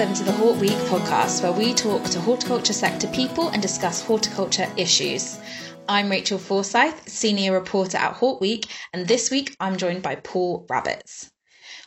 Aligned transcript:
Welcome 0.00 0.16
to 0.16 0.24
the 0.24 0.32
Hort 0.32 0.56
Week 0.56 0.78
podcast, 0.88 1.42
where 1.42 1.52
we 1.52 1.74
talk 1.74 2.02
to 2.04 2.22
horticulture 2.22 2.72
sector 2.72 3.06
people 3.08 3.50
and 3.50 3.60
discuss 3.60 4.00
horticulture 4.00 4.66
issues. 4.78 5.38
I'm 5.90 6.08
Rachel 6.08 6.38
Forsyth, 6.38 7.06
senior 7.06 7.52
reporter 7.52 7.98
at 7.98 8.14
Hort 8.14 8.40
Week, 8.40 8.64
and 8.94 9.06
this 9.06 9.30
week 9.30 9.54
I'm 9.60 9.76
joined 9.76 10.02
by 10.02 10.14
Paul 10.14 10.64
Rabbitts. 10.70 11.30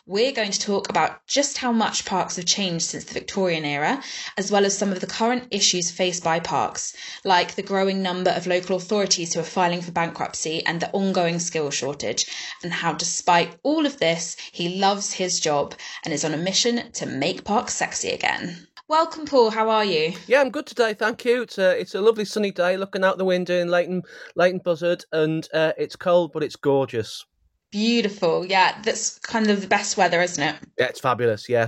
We're 0.06 0.34
going 0.34 0.52
to 0.52 0.60
talk 0.60 0.90
about 0.90 1.26
just 1.28 1.58
how 1.58 1.72
much 1.72 2.04
parks 2.04 2.36
have 2.36 2.44
changed 2.44 2.84
since 2.84 3.06
the 3.06 3.14
Victorian 3.14 3.64
era, 3.64 4.04
as 4.38 4.52
well 4.52 4.66
as 4.66 4.78
some 4.78 4.92
of 4.92 5.00
the 5.00 5.08
current 5.08 5.48
issues 5.50 5.92
faced 5.92 6.26
by 6.26 6.42
parks, 6.42 6.94
like 7.24 7.56
the 7.56 7.64
growing 7.64 8.04
number 8.04 8.30
of 8.32 8.46
local 8.46 8.76
authorities 8.76 9.34
who 9.34 9.40
are 9.40 9.44
filing 9.44 9.82
for 9.82 9.94
bankruptcy 9.94 10.62
and 10.66 10.82
the 10.82 10.92
ongoing 10.92 11.40
skill 11.40 11.72
shortage, 11.72 12.26
and 12.62 12.74
how, 12.74 12.92
despite 12.92 13.56
all 13.64 13.86
of 13.86 14.00
this, 14.00 14.36
he 14.52 14.78
loves 14.78 15.14
his 15.14 15.40
job 15.40 15.74
and 16.04 16.14
is 16.14 16.26
on 16.26 16.34
a 16.34 16.38
mission 16.38 16.92
to 16.92 17.06
make 17.06 17.46
parks 17.46 17.74
sexy 17.74 18.10
again. 18.10 18.68
Welcome, 18.90 19.26
Paul. 19.26 19.52
How 19.52 19.70
are 19.70 19.86
you? 19.86 20.16
Yeah, 20.28 20.42
I'm 20.42 20.52
good 20.52 20.66
today, 20.66 20.94
thank 20.96 21.24
you. 21.24 21.44
It's 21.44 21.58
a, 21.58 21.80
it's 21.80 21.96
a 21.96 22.02
lovely 22.02 22.26
sunny 22.26 22.52
day, 22.52 22.76
looking 22.76 23.06
out 23.06 23.18
the 23.18 23.24
window 23.24 23.58
in 23.58 23.70
Leighton, 23.70 24.04
Leighton 24.36 24.60
Buzzard, 24.60 25.06
and 25.14 25.48
uh, 25.54 25.72
it's 25.78 25.96
cold, 25.96 26.34
but 26.34 26.44
it's 26.44 26.58
gorgeous. 26.58 27.26
Beautiful. 27.74 28.46
Yeah, 28.46 28.80
that's 28.84 29.18
kind 29.18 29.50
of 29.50 29.62
the 29.62 29.68
best 29.68 29.98
weather, 29.98 30.22
isn't 30.22 30.44
it? 30.44 30.56
Yeah, 30.78 30.86
it's 30.86 31.00
fabulous. 31.00 31.50
Yeah, 31.50 31.68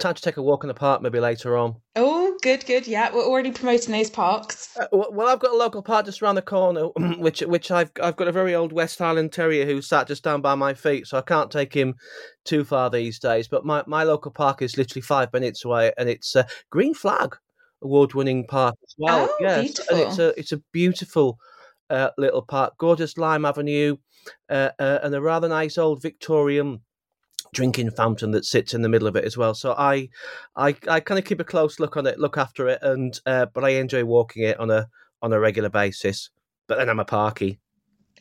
time 0.00 0.14
to 0.16 0.20
take 0.20 0.36
a 0.36 0.42
walk 0.42 0.64
in 0.64 0.68
the 0.68 0.74
park 0.74 1.00
maybe 1.00 1.20
later 1.20 1.56
on. 1.56 1.76
Oh, 1.94 2.36
good, 2.42 2.66
good. 2.66 2.88
Yeah, 2.88 3.14
we're 3.14 3.22
already 3.22 3.52
promoting 3.52 3.92
those 3.92 4.10
parks. 4.10 4.76
Uh, 4.76 4.88
well, 4.90 5.28
I've 5.28 5.38
got 5.38 5.52
a 5.52 5.56
local 5.56 5.80
park 5.80 6.06
just 6.06 6.20
around 6.20 6.34
the 6.34 6.42
corner, 6.42 6.86
which 7.18 7.38
which 7.42 7.70
I've 7.70 7.92
I've 8.02 8.16
got 8.16 8.26
a 8.26 8.32
very 8.32 8.56
old 8.56 8.72
West 8.72 8.98
Highland 8.98 9.32
Terrier 9.32 9.64
who 9.64 9.80
sat 9.80 10.08
just 10.08 10.24
down 10.24 10.40
by 10.40 10.56
my 10.56 10.74
feet, 10.74 11.06
so 11.06 11.18
I 11.18 11.22
can't 11.22 11.52
take 11.52 11.72
him 11.72 11.94
too 12.44 12.64
far 12.64 12.90
these 12.90 13.20
days. 13.20 13.46
But 13.46 13.64
my, 13.64 13.84
my 13.86 14.02
local 14.02 14.32
park 14.32 14.60
is 14.60 14.76
literally 14.76 15.02
five 15.02 15.32
minutes 15.32 15.64
away, 15.64 15.92
and 15.96 16.08
it's 16.08 16.34
a 16.34 16.48
Green 16.70 16.94
Flag 16.94 17.36
award-winning 17.80 18.48
park 18.48 18.74
as 18.82 18.94
well. 18.98 19.28
Oh, 19.30 19.36
yes, 19.38 19.62
beautiful. 19.62 19.96
and 19.96 20.00
it's 20.08 20.18
a 20.18 20.36
it's 20.36 20.52
a 20.52 20.60
beautiful 20.72 21.38
uh, 21.90 22.10
little 22.18 22.42
park, 22.42 22.74
gorgeous 22.78 23.16
lime 23.16 23.44
avenue, 23.44 23.96
uh, 24.48 24.70
uh, 24.78 24.98
and 25.02 25.14
a 25.14 25.20
rather 25.20 25.48
nice 25.48 25.78
old 25.78 26.02
Victorian 26.02 26.80
drinking 27.52 27.90
fountain 27.90 28.32
that 28.32 28.44
sits 28.44 28.74
in 28.74 28.82
the 28.82 28.88
middle 28.88 29.08
of 29.08 29.16
it 29.16 29.24
as 29.24 29.36
well. 29.36 29.54
So 29.54 29.74
I, 29.78 30.08
I, 30.56 30.74
I 30.88 31.00
kind 31.00 31.18
of 31.18 31.24
keep 31.24 31.40
a 31.40 31.44
close 31.44 31.78
look 31.78 31.96
on 31.96 32.06
it, 32.06 32.18
look 32.18 32.36
after 32.36 32.68
it, 32.68 32.80
and 32.82 33.18
uh, 33.26 33.46
but 33.46 33.64
I 33.64 33.70
enjoy 33.70 34.04
walking 34.04 34.42
it 34.42 34.58
on 34.58 34.70
a 34.70 34.88
on 35.22 35.32
a 35.32 35.40
regular 35.40 35.70
basis. 35.70 36.30
But 36.66 36.78
then 36.78 36.88
I'm 36.88 37.00
a 37.00 37.04
parky. 37.04 37.60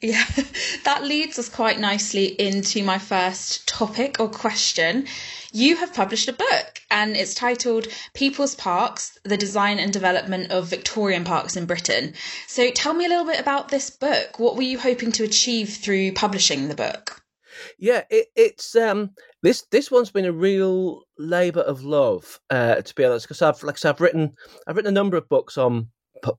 Yeah, 0.03 0.25
that 0.83 1.05
leads 1.05 1.39
us 1.39 1.47
quite 1.47 1.79
nicely 1.79 2.25
into 2.25 2.83
my 2.83 2.97
first 2.97 3.65
topic 3.69 4.19
or 4.19 4.27
question. 4.27 5.07
You 5.53 5.77
have 5.77 5.93
published 5.93 6.27
a 6.27 6.33
book 6.33 6.81
and 6.91 7.15
it's 7.15 7.33
titled 7.33 7.87
People's 8.13 8.53
Parks 8.53 9.17
The 9.23 9.37
Design 9.37 9.79
and 9.79 9.93
Development 9.93 10.51
of 10.51 10.67
Victorian 10.67 11.23
Parks 11.23 11.55
in 11.55 11.65
Britain. 11.65 12.15
So 12.47 12.69
tell 12.71 12.93
me 12.93 13.05
a 13.05 13.07
little 13.07 13.25
bit 13.25 13.39
about 13.39 13.69
this 13.69 13.89
book. 13.89 14.39
What 14.39 14.57
were 14.57 14.63
you 14.63 14.77
hoping 14.77 15.13
to 15.13 15.23
achieve 15.23 15.69
through 15.69 16.11
publishing 16.11 16.67
the 16.67 16.75
book? 16.75 17.21
Yeah, 17.79 18.03
it, 18.09 18.27
it's 18.35 18.75
um 18.75 19.11
this 19.41 19.61
this 19.71 19.89
one's 19.89 20.11
been 20.11 20.25
a 20.25 20.33
real 20.33 21.03
labour 21.17 21.61
of 21.61 21.83
love, 21.83 22.41
uh, 22.49 22.81
to 22.81 22.95
be 22.95 23.05
honest, 23.05 23.25
because 23.25 23.41
I've 23.41 23.63
like 23.63 23.85
I've 23.85 24.01
written 24.01 24.33
I've 24.67 24.75
written 24.75 24.91
a 24.91 24.99
number 24.99 25.15
of 25.15 25.29
books 25.29 25.57
on 25.57 25.87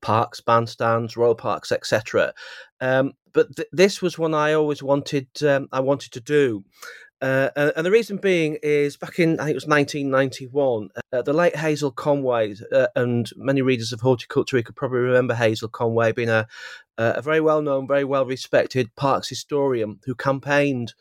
parks, 0.01 0.41
bandstands, 0.41 1.17
royal 1.17 1.35
parks, 1.35 1.73
etc. 1.73 2.35
Um, 2.81 3.13
but 3.33 3.55
th- 3.57 3.69
this 3.73 4.01
was 4.01 4.19
one 4.19 4.35
I 4.35 4.53
always 4.55 4.83
wanted 4.83 5.29
um, 5.43 5.69
I 5.73 5.81
wanted 5.81 6.13
to 6.13 6.21
do. 6.21 6.65
Uh, 7.21 7.49
and, 7.57 7.87
the 7.87 7.91
reason 7.91 8.19
being 8.19 8.59
is 8.63 8.99
back 8.99 9.19
in 9.19 9.41
I 9.41 9.45
think 9.45 9.53
it 9.53 9.55
was 9.55 9.67
1991, 9.67 10.91
uh, 11.13 11.23
the 11.23 11.33
late 11.33 11.57
Hazel 11.57 11.91
Conway, 11.91 12.55
uh, 12.71 12.89
and 12.97 13.31
many 13.37 13.63
readers 13.63 13.93
of 13.93 14.01
horticulture 14.01 14.61
could 14.63 14.77
probably 14.77 14.99
remember 14.99 15.35
Hazel 15.35 15.69
Conway 15.69 16.13
being 16.13 16.29
a 16.29 16.47
a 16.99 17.23
very 17.23 17.41
well 17.41 17.63
known, 17.63 17.87
very 17.87 18.05
well 18.05 18.27
respected 18.27 18.95
parks 18.95 19.29
historian 19.29 20.01
who 20.05 20.15
campaigned 20.15 20.95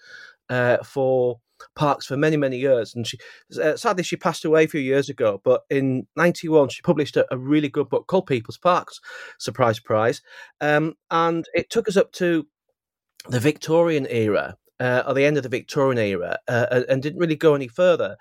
uh, 0.50 0.78
for 0.78 1.40
parks 1.76 2.06
for 2.06 2.18
many 2.18 2.36
many 2.36 2.58
years 2.58 2.94
and 2.94 3.08
she 3.08 3.18
uh, 3.62 3.76
sadly 3.76 4.04
she 4.04 4.16
passed 4.16 4.46
away 4.46 4.66
a 4.66 4.68
few 4.68 4.82
years 4.82 5.10
ago 5.10 5.42
but 5.44 5.62
in 5.70 6.06
91 6.16 6.70
she 6.70 6.82
published 6.82 7.16
a, 7.16 7.26
a 7.34 7.38
really 7.38 7.70
good 7.70 7.90
book 7.90 8.08
called 8.08 8.28
people's 8.28 8.58
parks 8.58 9.00
surprise 9.40 9.80
prize, 9.80 10.22
um, 10.62 10.94
and 11.12 11.46
it 11.54 11.70
took 11.70 11.88
us 11.88 11.98
up 11.98 12.12
to 12.12 12.46
the 13.30 13.40
victorian 13.40 14.08
era 14.10 14.58
uh, 14.80 15.04
or 15.08 15.14
the 15.14 15.26
end 15.26 15.38
of 15.38 15.44
the 15.44 15.50
victorian 15.50 15.98
era 15.98 16.38
uh, 16.48 16.84
and, 16.90 17.02
didn't 17.02 17.20
really 17.20 17.36
go 17.36 17.56
any 17.56 17.68
further 17.68 18.18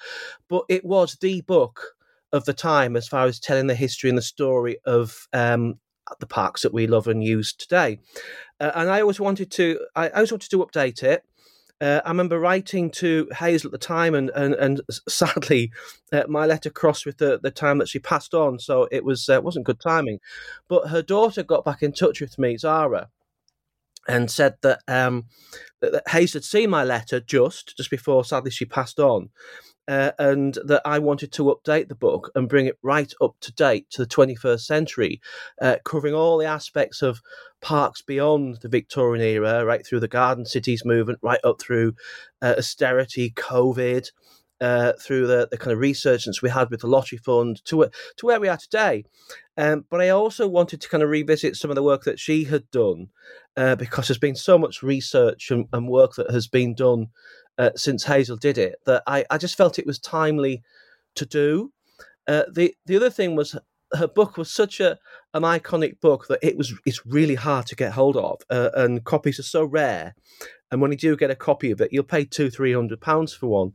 but 0.49 0.65
it 0.69 0.85
was 0.85 1.17
the 1.21 1.41
book 1.43 1.95
of 2.33 2.45
the 2.45 2.55
time 2.55 2.97
as 2.97 3.09
far 3.09 3.27
as 3.27 3.41
telling 3.41 3.67
the 3.67 3.75
history 3.75 4.09
and 4.09 4.19
the 4.19 4.23
story 4.23 4.77
of 4.87 5.27
um, 5.33 5.79
the 6.21 6.27
parks 6.27 6.63
that 6.63 6.73
we 6.73 6.87
love 6.87 7.07
and 7.07 7.23
use 7.23 7.53
today. 7.53 7.99
Uh, 8.61 8.73
and 8.75 8.91
I 8.91 9.01
always 9.01 9.21
wanted 9.21 9.51
to, 9.53 9.81
I 9.95 10.09
always 10.11 10.33
wanted 10.33 10.51
to 10.51 10.59
update 10.59 11.03
it. 11.03 11.25
Uh, 11.83 12.01
I 12.05 12.11
remember 12.11 12.39
writing 12.39 12.91
to 12.93 13.29
Hazel 13.37 13.67
at 13.67 13.73
the 13.73 13.79
time, 13.79 14.15
and 14.15 14.31
and, 14.31 14.55
and 14.55 14.81
sadly, 15.09 15.73
uh, 16.13 16.23
my 16.29 16.47
letter 16.47 16.71
crossed 16.71 17.05
with 17.05 17.19
the, 17.19 17.41
the 17.43 17.51
time 17.51 17.79
that 17.79 17.89
she 17.89 17.99
passed 17.99 18.35
on, 18.35 18.61
so 18.61 18.87
it 18.93 19.05
was 19.05 19.29
uh, 19.29 19.41
wasn't 19.43 19.67
good 19.67 19.81
timing. 19.81 20.21
But 20.69 20.91
her 20.91 21.03
daughter 21.03 21.43
got 21.43 21.65
back 21.65 21.83
in 21.83 21.93
touch 21.93 22.21
with 22.21 22.39
me, 22.39 22.57
Zara, 22.57 23.09
and 24.07 24.31
said 24.31 24.55
that 24.63 24.79
um, 24.87 25.25
that, 25.81 25.91
that 25.91 26.09
Hazel 26.09 26.39
had 26.39 26.45
seen 26.45 26.71
my 26.71 26.85
letter 26.85 27.19
just 27.19 27.77
just 27.77 27.91
before, 27.91 28.25
sadly, 28.25 28.53
she 28.53 28.65
passed 28.65 29.01
on, 29.01 29.31
uh, 29.89 30.13
and 30.19 30.59
that 30.65 30.83
I 30.85 30.99
wanted 30.99 31.33
to 31.33 31.45
update 31.45 31.89
the 31.89 31.95
book 31.95 32.31
and 32.35 32.49
bring 32.49 32.67
it 32.67 32.79
right 32.83 33.13
up 33.21 33.37
to 33.41 33.53
date 33.53 33.91
to 33.91 34.03
the 34.03 34.09
21st 34.09 34.61
century, 34.61 35.21
uh, 35.61 35.77
covering 35.85 36.15
all 36.15 36.39
the 36.39 36.47
aspects 36.47 37.03
of 37.03 37.21
parks 37.61 38.03
beyond 38.03 38.59
the 38.63 38.69
Victorian 38.69 39.25
era, 39.25 39.65
right 39.65 39.85
through 39.85 40.01
the 40.01 40.09
Garden 40.09 40.45
Cities 40.45 40.85
movement, 40.85 41.19
right 41.23 41.41
up 41.45 41.61
through 41.61 41.95
uh, 42.41 42.55
austerity, 42.59 43.31
COVID. 43.31 44.11
Uh, 44.61 44.93
through 44.93 45.27
the, 45.27 45.49
the 45.51 45.59
kind 45.59 45.73
of 45.73 45.81
resurgence 45.81 46.41
we 46.41 46.49
had 46.49 46.71
with 46.71 46.83
the 46.83 46.87
lottery 46.87 47.19
fund 47.19 47.61
to 47.65 47.91
to 48.17 48.27
where 48.27 48.39
we 48.39 48.47
are 48.47 48.57
today, 48.57 49.03
um, 49.57 49.85
but 49.91 50.01
I 50.01 50.11
also 50.11 50.47
wanted 50.47 50.81
to 50.81 50.89
kind 50.89 51.03
of 51.03 51.11
revisit 51.11 51.57
some 51.57 51.69
of 51.71 51.75
the 51.75 51.83
work 51.83 52.05
that 52.05 52.21
she 52.21 52.45
had 52.45 52.71
done, 52.71 53.09
uh, 53.57 53.77
because 53.77 54.09
there's 54.09 54.19
been 54.19 54.37
so 54.37 54.59
much 54.59 54.83
research 54.83 55.51
and, 55.51 55.67
and 55.73 55.89
work 55.89 56.15
that 56.15 56.31
has 56.31 56.47
been 56.47 56.75
done 56.75 57.09
uh, 57.59 57.71
since 57.77 58.05
Hazel 58.05 58.37
did 58.37 58.59
it 58.59 58.77
that 58.87 59.03
I, 59.07 59.25
I 59.31 59.39
just 59.39 59.57
felt 59.57 59.79
it 59.79 59.87
was 59.87 59.99
timely 59.99 60.63
to 61.17 61.27
do. 61.27 61.73
Uh, 62.27 62.45
the 62.53 62.75
the 62.87 62.97
other 62.97 63.11
thing 63.11 63.37
was 63.37 63.57
her 63.95 64.09
book 64.09 64.37
was 64.37 64.51
such 64.51 64.81
a 64.81 64.99
an 65.35 65.43
iconic 65.43 66.01
book 66.01 66.27
that 66.29 66.39
it 66.43 66.57
was 66.57 66.73
it's 66.87 67.05
really 67.05 67.35
hard 67.35 67.67
to 67.67 67.77
get 67.77 67.93
hold 67.93 68.17
of, 68.17 68.41
uh, 68.51 68.71
and 68.75 69.05
copies 69.05 69.39
are 69.39 69.45
so 69.45 69.65
rare. 69.65 70.15
And 70.71 70.81
when 70.81 70.91
you 70.91 70.97
do 70.97 71.17
get 71.17 71.31
a 71.31 71.37
copy 71.37 71.71
of 71.71 71.83
it, 71.83 71.93
you'll 71.93 72.05
pay 72.05 72.25
two 72.25 72.49
three 72.49 72.73
hundred 72.73 73.01
pounds 73.01 73.35
for 73.35 73.49
one. 73.49 73.73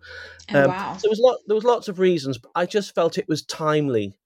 Oh, 0.54 0.64
um, 0.64 0.70
wow! 0.70 0.94
So 0.94 1.02
there 1.04 1.12
was 1.12 1.20
lot 1.20 1.38
there 1.46 1.56
was 1.56 1.64
lots 1.64 1.88
of 1.88 2.00
reasons, 2.00 2.38
but 2.38 2.52
I 2.56 2.66
just 2.66 2.96
felt 2.96 3.18
it 3.18 3.30
was 3.30 3.44
timely 3.44 4.18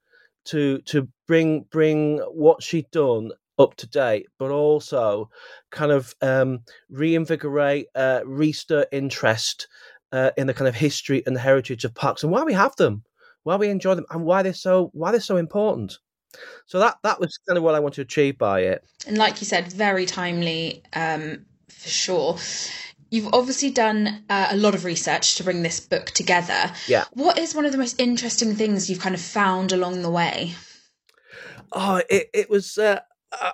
to 0.45 0.79
to 0.83 1.07
bring 1.27 1.65
bring 1.71 2.19
what 2.19 2.63
she'd 2.63 2.89
done 2.91 3.31
up 3.61 3.75
to 3.75 3.87
date, 3.87 4.27
but 4.37 4.51
also 4.51 5.29
kind 5.71 5.91
of 5.91 6.13
um, 6.21 6.59
reinvigorate, 6.89 7.87
uh, 7.95 8.21
restir 8.25 8.85
interest 8.91 9.67
uh, 10.11 10.31
in 10.37 10.47
the 10.47 10.53
kind 10.53 10.67
of 10.67 10.75
history 10.75 11.23
and 11.25 11.37
heritage 11.37 11.85
of 11.85 11.93
parks 11.93 12.23
and 12.23 12.31
why 12.31 12.43
we 12.43 12.53
have 12.53 12.75
them, 12.75 13.03
why 13.43 13.55
we 13.55 13.69
enjoy 13.69 13.95
them, 13.95 14.05
and 14.09 14.23
why 14.23 14.41
they're 14.43 14.53
so 14.53 14.89
why 14.93 15.11
they're 15.11 15.19
so 15.19 15.37
important. 15.37 15.97
So 16.65 16.79
that 16.79 16.97
that 17.03 17.19
was 17.19 17.37
kind 17.47 17.57
of 17.57 17.63
what 17.63 17.75
I 17.75 17.79
wanted 17.79 17.95
to 17.95 18.01
achieve 18.01 18.37
by 18.37 18.61
it. 18.61 18.83
And 19.07 19.17
like 19.17 19.41
you 19.41 19.47
said, 19.47 19.71
very 19.71 20.05
timely 20.05 20.83
um, 20.93 21.45
for 21.69 21.89
sure. 21.89 22.37
You've 23.09 23.33
obviously 23.33 23.71
done 23.71 24.23
uh, 24.29 24.47
a 24.51 24.55
lot 24.55 24.73
of 24.73 24.85
research 24.85 25.35
to 25.35 25.43
bring 25.43 25.63
this 25.63 25.81
book 25.81 26.11
together. 26.11 26.71
Yeah. 26.87 27.03
What 27.11 27.37
is 27.37 27.53
one 27.53 27.65
of 27.65 27.73
the 27.73 27.77
most 27.77 27.99
interesting 27.99 28.55
things 28.55 28.89
you've 28.89 29.01
kind 29.01 29.15
of 29.15 29.19
found 29.19 29.73
along 29.73 30.01
the 30.01 30.09
way? 30.09 30.53
Oh, 31.73 32.01
it, 32.09 32.29
it 32.33 32.49
was. 32.49 32.77
Uh, 32.77 33.01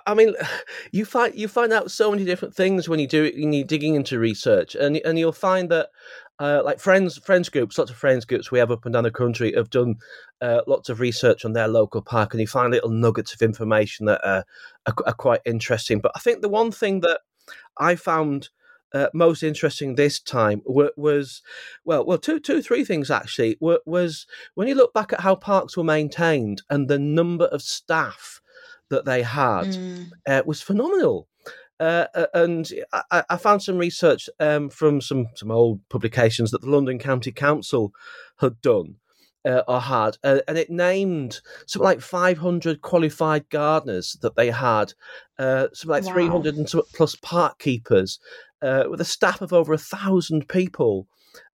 I 0.06 0.14
mean, 0.14 0.34
you 0.92 1.04
find 1.04 1.34
you 1.34 1.48
find 1.48 1.72
out 1.72 1.90
so 1.90 2.10
many 2.10 2.24
different 2.24 2.54
things 2.54 2.88
when 2.88 3.00
you 3.00 3.06
do 3.06 3.30
when 3.36 3.52
you're 3.52 3.66
digging 3.66 3.94
into 3.94 4.18
research, 4.18 4.74
and 4.74 4.96
and 5.04 5.18
you'll 5.18 5.32
find 5.32 5.70
that 5.70 5.90
uh, 6.38 6.62
like 6.64 6.80
friends 6.80 7.18
friends 7.18 7.48
groups, 7.48 7.78
lots 7.78 7.90
of 7.90 7.96
friends 7.96 8.24
groups 8.24 8.50
we 8.50 8.58
have 8.58 8.70
up 8.70 8.84
and 8.84 8.92
down 8.92 9.04
the 9.04 9.10
country 9.10 9.52
have 9.54 9.70
done 9.70 9.96
uh, 10.40 10.60
lots 10.66 10.88
of 10.88 11.00
research 11.00 11.44
on 11.44 11.52
their 11.52 11.68
local 11.68 12.02
park, 12.02 12.32
and 12.32 12.40
you 12.40 12.46
find 12.46 12.72
little 12.72 12.90
nuggets 12.90 13.34
of 13.34 13.42
information 13.42 14.06
that 14.06 14.20
are, 14.24 14.44
are, 14.86 14.94
are 15.06 15.14
quite 15.14 15.40
interesting. 15.44 16.00
But 16.00 16.12
I 16.14 16.20
think 16.20 16.42
the 16.42 16.48
one 16.48 16.70
thing 16.70 17.00
that 17.00 17.20
I 17.78 17.96
found 17.96 18.50
uh, 18.94 19.08
most 19.12 19.42
interesting 19.42 19.94
this 19.94 20.18
time 20.18 20.62
was 20.64 21.42
well, 21.84 22.04
well, 22.04 22.18
two, 22.18 22.40
two, 22.40 22.62
three 22.62 22.84
things 22.84 23.10
actually. 23.10 23.56
Was 23.60 24.26
when 24.54 24.68
you 24.68 24.74
look 24.74 24.94
back 24.94 25.12
at 25.12 25.20
how 25.20 25.34
parks 25.34 25.76
were 25.76 25.84
maintained 25.84 26.62
and 26.70 26.88
the 26.88 26.98
number 26.98 27.46
of 27.46 27.62
staff 27.62 28.40
that 28.90 29.04
they 29.04 29.22
had 29.22 29.66
mm. 29.66 30.10
uh, 30.26 30.42
was 30.46 30.62
phenomenal. 30.62 31.28
Uh, 31.80 32.06
and 32.34 32.72
I, 32.92 33.22
I, 33.30 33.36
found 33.36 33.62
some 33.62 33.78
research 33.78 34.28
um, 34.40 34.68
from 34.68 35.00
some 35.00 35.28
some 35.36 35.52
old 35.52 35.80
publications 35.88 36.50
that 36.50 36.60
the 36.60 36.70
London 36.70 36.98
County 36.98 37.30
Council 37.30 37.92
had 38.40 38.60
done, 38.60 38.96
uh, 39.44 39.62
are 39.68 39.80
had, 39.80 40.18
uh, 40.24 40.40
and 40.48 40.58
it 40.58 40.70
named 40.70 41.40
something 41.66 41.84
like 41.84 42.00
500 42.00 42.82
qualified 42.82 43.48
gardeners 43.48 44.16
that 44.22 44.34
they 44.34 44.50
had, 44.50 44.92
uh, 45.38 45.68
something 45.72 46.02
like 46.02 46.04
wow. 46.04 46.12
300 46.12 46.56
and 46.56 46.72
plus 46.94 47.14
park 47.16 47.60
keepers, 47.60 48.18
uh, 48.60 48.84
with 48.90 49.00
a 49.00 49.04
staff 49.04 49.40
of 49.40 49.52
over 49.52 49.72
a 49.72 49.78
thousand 49.78 50.48
people. 50.48 51.06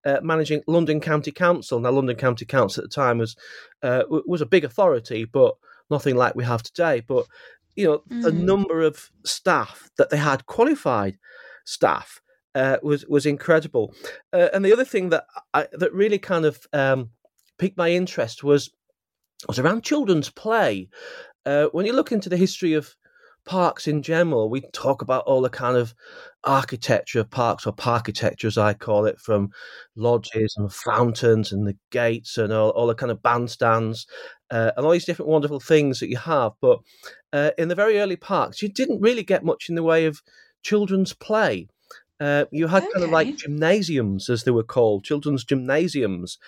Uh, 0.07 0.21
managing 0.23 0.63
London 0.67 1.01
County 1.01 1.33
Council. 1.33 1.81
Now, 1.81 1.91
London 1.91 2.17
County 2.17 2.45
Council 2.45 2.85
at 2.85 2.91
the 2.91 2.95
time 2.95 3.19
was 3.19 3.37
uh, 3.83 4.05
was 4.09 4.41
a 4.41 4.47
big 4.47 4.65
authority, 4.65 5.25
but 5.25 5.57
nothing 5.95 6.17
like 6.17 6.35
we 6.35 6.45
have 6.45 6.63
today. 6.63 7.01
But 7.01 7.27
you 7.77 7.87
know, 7.87 8.03
mm. 8.11 8.23
the 8.23 8.33
number 8.33 8.83
of 8.83 9.11
staff 9.25 9.91
that 9.97 10.11
they 10.11 10.17
had, 10.17 10.47
qualified 10.47 11.19
staff, 11.65 12.21
uh, 12.55 12.79
was 12.83 13.07
was 13.07 13.27
incredible. 13.27 13.95
Uh, 14.33 14.49
and 14.53 14.65
the 14.65 14.73
other 14.73 14.85
thing 14.85 15.11
that 15.11 15.25
I, 15.53 15.67
that 15.73 15.93
really 15.93 16.19
kind 16.19 16.45
of 16.45 16.67
um, 16.73 17.11
piqued 17.59 17.77
my 17.77 17.91
interest 17.91 18.45
was 18.45 18.71
was 19.49 19.59
around 19.59 19.83
children's 19.83 20.31
play. 20.31 20.89
Uh, 21.47 21.67
when 21.73 21.87
you 21.87 21.93
look 21.93 22.13
into 22.13 22.29
the 22.29 22.37
history 22.37 22.75
of 22.75 22.95
parks 23.45 23.87
in 23.87 24.03
general, 24.03 24.49
we 24.49 24.63
talk 24.73 25.03
about 25.03 25.25
all 25.25 25.43
the 25.43 25.51
kind 25.51 25.77
of 25.77 25.95
architecture 26.45 27.21
of 27.21 27.31
parks, 27.31 27.67
or 27.67 27.73
parkitecture 27.73 28.47
as 28.47 28.59
I 28.59 28.75
call 28.75 29.07
it, 29.07 29.21
from 29.21 29.51
lodges 29.97 30.55
and 30.57 30.73
fountains 30.73 31.53
and 31.53 31.67
the 31.67 31.77
gates 31.91 32.39
and 32.39 32.53
all, 32.53 32.71
all 32.71 32.87
the 32.87 32.95
kind 32.95 33.13
of 33.13 33.23
bandstands 33.23 34.07
uh, 34.51 34.73
and 34.77 34.85
all 34.85 34.93
these 34.93 35.05
different 35.05 35.31
wonderful 35.31 35.61
things 35.61 36.01
that 36.01 36.09
you 36.09 36.17
have. 36.17 36.53
But 36.61 36.81
uh, 37.33 37.51
in 37.59 37.69
the 37.69 37.75
very 37.75 37.99
early 37.99 38.17
parks, 38.17 38.63
you 38.63 38.69
didn't 38.69 39.01
really 39.01 39.23
get 39.23 39.45
much 39.45 39.69
in 39.69 39.75
the 39.75 39.83
way 39.83 40.07
of 40.07 40.23
children's 40.63 41.13
play. 41.13 41.69
Uh, 42.21 42.45
you 42.53 42.69
had 42.69 42.85
okay. 42.85 42.93
kind 42.93 43.05
of 43.05 43.11
like 43.11 43.37
gymnasiums, 43.37 44.31
as 44.31 44.45
they 44.45 44.51
were 44.51 44.63
called, 44.63 45.05
children's 45.05 45.45
gymnasiums, 45.45 46.39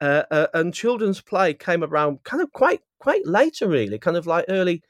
uh, 0.00 0.24
uh, 0.30 0.46
and 0.52 0.74
children's 0.74 1.20
play 1.20 1.54
came 1.54 1.82
around 1.82 2.22
kind 2.24 2.42
of 2.42 2.52
quite 2.52 2.82
quite 2.98 3.26
later, 3.26 3.68
really, 3.68 3.98
kind 3.98 4.16
of 4.16 4.26
like 4.26 4.44
early 4.48 4.82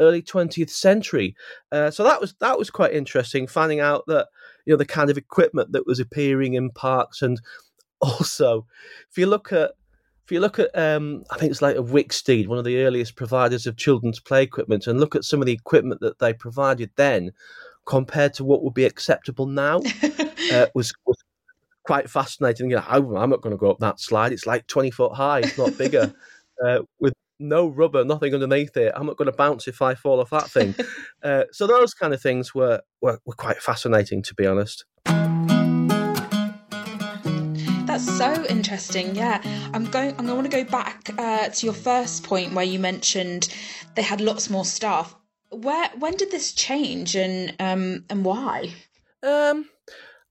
early 0.00 0.22
twentieth 0.22 0.70
century. 0.70 1.34
Uh, 1.70 1.90
so 1.90 2.02
that 2.04 2.20
was 2.20 2.34
that 2.40 2.58
was 2.58 2.70
quite 2.70 2.92
interesting, 2.92 3.46
finding 3.46 3.80
out 3.80 4.04
that 4.06 4.28
you 4.66 4.72
know 4.72 4.78
the 4.78 4.84
kind 4.84 5.10
of 5.10 5.18
equipment 5.18 5.72
that 5.72 5.86
was 5.86 6.00
appearing 6.00 6.54
in 6.54 6.70
parks, 6.70 7.22
and 7.22 7.40
also 8.00 8.66
if 9.10 9.18
you 9.18 9.26
look 9.26 9.52
at 9.52 9.72
if 10.30 10.34
you 10.34 10.38
look 10.38 10.60
at, 10.60 10.70
um, 10.78 11.24
I 11.32 11.38
think 11.38 11.50
it's 11.50 11.60
like 11.60 11.74
a 11.74 11.82
Wicksteed, 11.82 12.46
one 12.46 12.56
of 12.56 12.64
the 12.64 12.84
earliest 12.84 13.16
providers 13.16 13.66
of 13.66 13.76
children's 13.76 14.20
play 14.20 14.44
equipment, 14.44 14.86
and 14.86 15.00
look 15.00 15.16
at 15.16 15.24
some 15.24 15.40
of 15.40 15.46
the 15.46 15.52
equipment 15.52 16.00
that 16.02 16.20
they 16.20 16.32
provided 16.32 16.88
then, 16.94 17.32
compared 17.84 18.32
to 18.34 18.44
what 18.44 18.62
would 18.62 18.72
be 18.72 18.84
acceptable 18.84 19.46
now, 19.46 19.82
uh, 20.52 20.66
was, 20.72 20.92
was 21.04 21.16
quite 21.84 22.08
fascinating. 22.08 22.70
You 22.70 22.76
know, 22.76 22.84
I'm 22.86 23.28
not 23.28 23.40
going 23.40 23.50
to 23.50 23.58
go 23.58 23.72
up 23.72 23.80
that 23.80 23.98
slide. 23.98 24.30
It's 24.30 24.46
like 24.46 24.68
20 24.68 24.92
foot 24.92 25.14
high, 25.14 25.40
if 25.40 25.58
not 25.58 25.76
bigger, 25.76 26.14
uh, 26.64 26.82
with 27.00 27.12
no 27.40 27.66
rubber, 27.66 28.04
nothing 28.04 28.34
underneath 28.34 28.76
it. 28.76 28.92
I'm 28.94 29.06
not 29.06 29.16
going 29.16 29.30
to 29.30 29.36
bounce 29.36 29.66
if 29.66 29.82
I 29.82 29.94
fall 29.94 30.20
off 30.20 30.30
that 30.30 30.50
thing. 30.50 30.74
uh, 31.22 31.44
so 31.52 31.66
those 31.66 31.94
kind 31.94 32.14
of 32.14 32.20
things 32.20 32.54
were, 32.54 32.82
were, 33.00 33.18
were 33.24 33.34
quite 33.34 33.62
fascinating, 33.62 34.22
to 34.22 34.34
be 34.34 34.46
honest. 34.46 34.84
That's 37.86 38.16
so 38.16 38.46
interesting. 38.46 39.16
Yeah, 39.16 39.42
I'm 39.74 39.84
going. 39.86 40.14
I'm 40.16 40.26
going 40.26 40.44
to 40.44 40.48
go 40.48 40.62
back 40.62 41.10
uh, 41.18 41.48
to 41.48 41.66
your 41.66 41.74
first 41.74 42.22
point 42.22 42.52
where 42.52 42.64
you 42.64 42.78
mentioned 42.78 43.48
they 43.96 44.02
had 44.02 44.20
lots 44.20 44.48
more 44.48 44.64
staff. 44.64 45.14
Where 45.50 45.90
when 45.98 46.14
did 46.14 46.30
this 46.30 46.52
change 46.52 47.16
and 47.16 47.52
um 47.58 48.04
and 48.08 48.24
why? 48.24 48.72
Um, 49.24 49.68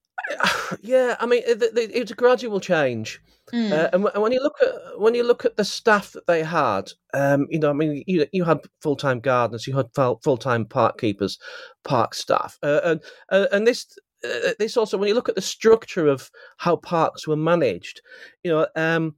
yeah, 0.82 1.18
I 1.20 1.26
mean 1.26 1.44
it, 1.46 1.62
it, 1.62 1.92
it's 1.94 2.12
a 2.12 2.16
gradual 2.16 2.62
change. 2.62 3.22
Mm. 3.54 3.72
Uh, 3.72 3.90
and 3.94 4.22
when 4.22 4.32
you 4.32 4.42
look 4.42 4.58
at 4.62 5.00
when 5.00 5.16
you 5.16 5.24
look 5.24 5.46
at 5.46 5.58
the 5.58 5.66
staff 5.66 6.12
that 6.14 6.28
they 6.28 6.44
had, 6.44 6.92
um, 7.14 7.48
you 7.50 7.60
know, 7.60 7.70
I 7.70 7.74
mean, 7.74 8.04
you 8.08 8.28
you 8.32 8.44
had 8.44 8.60
full 8.82 8.96
time 8.96 9.20
gardeners, 9.20 9.68
you 9.68 9.76
had 9.76 9.94
full 9.94 10.38
time 10.38 10.66
park 10.66 11.00
keepers, 11.00 11.40
park 11.84 12.14
staff, 12.14 12.58
uh, 12.64 12.82
and 12.84 13.02
uh, 13.30 13.48
and 13.52 13.66
this 13.66 13.88
uh, 14.24 14.52
this 14.60 14.78
also 14.78 14.98
when 14.98 15.08
you 15.08 15.16
look 15.16 15.30
at 15.30 15.36
the 15.36 15.42
structure 15.42 16.08
of 16.08 16.30
how 16.58 16.76
parks 16.76 17.28
were 17.28 17.36
managed, 17.36 18.02
you 18.44 18.52
know, 18.52 18.68
um, 18.76 19.16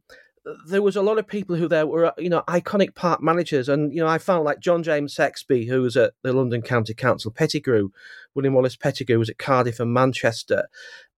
there 0.66 0.82
was 0.82 0.96
a 0.96 1.02
lot 1.02 1.20
of 1.20 1.28
people 1.28 1.56
who 1.56 1.68
there 1.68 1.86
were, 1.86 2.14
you 2.18 2.30
know, 2.30 2.44
iconic 2.48 2.96
park 2.96 3.22
managers, 3.22 3.70
and 3.70 3.94
you 3.94 4.02
know, 4.02 4.08
I 4.08 4.18
found 4.18 4.44
like 4.44 4.60
John 4.60 4.84
James 4.84 5.16
Sexby, 5.16 5.68
who 5.68 5.82
was 5.82 5.96
at 5.96 6.14
the 6.24 6.34
London 6.34 6.62
County 6.62 6.94
Council, 6.94 7.32
Pettigrew, 7.32 7.90
William 8.34 8.54
Wallace 8.54 8.76
Pettigrew 8.76 9.20
was 9.20 9.30
at 9.30 9.38
Cardiff 9.38 9.80
and 9.80 9.94
Manchester. 9.94 10.68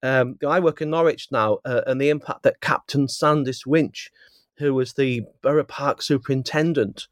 Um, 0.02 0.38
I 0.46 0.60
work 0.60 0.82
in 0.82 0.90
Norwich 0.90 1.30
now, 1.32 1.60
uh, 1.64 1.82
and 1.88 2.02
the 2.02 2.10
impact 2.10 2.44
that 2.44 2.62
Captain 2.62 3.08
Sandys 3.08 3.66
Winch 3.66 4.12
who 4.58 4.74
was 4.74 4.94
the 4.94 5.24
borough 5.42 5.64
park 5.64 6.02
superintendent, 6.02 7.08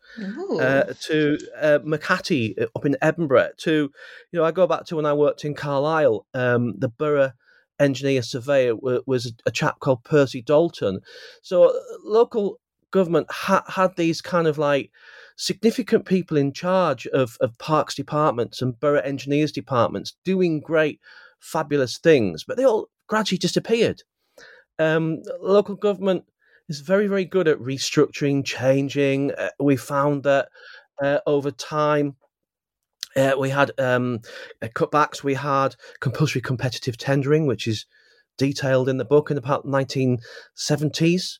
uh, 0.60 0.94
to 1.02 1.38
uh, 1.60 1.80
uh, 2.62 2.66
up 2.76 2.86
in 2.86 2.96
Edinburgh, 3.02 3.50
to, 3.58 3.92
you 4.32 4.40
know, 4.40 4.44
I 4.44 4.52
go 4.52 4.68
back 4.68 4.86
to 4.86 4.96
when 4.96 5.06
I 5.06 5.14
worked 5.14 5.44
in 5.44 5.56
Carlisle, 5.56 6.26
um, 6.34 6.76
the 6.78 6.90
borough 6.90 7.32
engineer 7.82 8.22
surveyor 8.22 8.76
was 8.76 9.34
a 9.46 9.52
chap 9.52 9.80
called 9.80 10.04
Percy 10.04 10.42
Dalton. 10.42 11.02
So 11.42 11.66
uh, 11.66 11.74
local 12.04 12.60
government 12.92 13.28
ha- 13.30 13.64
had 13.68 13.96
these 13.96 14.22
kind 14.22 14.48
of 14.48 14.58
like 14.58 14.92
significant 15.38 16.06
people 16.06 16.38
in 16.38 16.54
charge 16.54 17.08
of, 17.08 17.38
of 17.42 17.58
parks 17.58 17.96
departments 17.96 18.62
and 18.62 18.80
borough 18.80 19.02
engineers 19.02 19.52
departments 19.52 20.16
doing 20.24 20.60
great, 20.60 21.00
fabulous 21.40 21.98
things, 21.98 22.44
but 22.44 22.58
they 22.58 22.66
all 22.66 22.90
gradually 23.08 23.40
disappeared. 23.40 24.04
Um, 24.78 25.22
local 25.40 25.76
government 25.76 26.26
is 26.70 26.80
very, 26.80 27.08
very 27.08 27.26
good 27.26 27.48
at 27.48 27.58
restructuring, 27.60 28.46
changing. 28.46 29.32
Uh, 29.34 29.50
we 29.60 29.76
found 29.76 30.24
that 30.24 30.50
uh, 31.02 31.20
over 31.26 31.52
time, 31.52 32.16
uh, 33.16 33.34
we 33.38 33.50
had 33.50 33.72
um, 33.78 34.20
uh, 34.62 34.68
cutbacks. 34.68 35.24
We 35.24 35.34
had 35.34 35.76
compulsory 36.00 36.42
competitive 36.42 36.98
tendering, 36.98 37.46
which 37.46 37.68
is 37.68 37.86
detailed 38.38 38.90
in 38.90 38.98
the 38.98 39.06
book 39.06 39.32
in 39.32 39.38
about 39.38 39.66
1970s. 39.66 41.40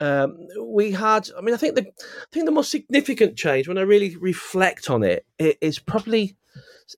Um, 0.00 0.36
we 0.60 0.90
had, 0.90 1.28
I 1.36 1.40
mean, 1.40 1.54
I 1.54 1.58
think 1.58 1.76
the, 1.76 1.82
I 1.82 2.26
think 2.32 2.46
the 2.46 2.52
most 2.52 2.70
significant 2.70 3.36
change, 3.36 3.68
when 3.68 3.78
I 3.78 3.82
really 3.82 4.16
reflect 4.16 4.90
on 4.90 5.02
it, 5.02 5.24
it 5.38 5.56
is 5.60 5.78
probably 5.78 6.36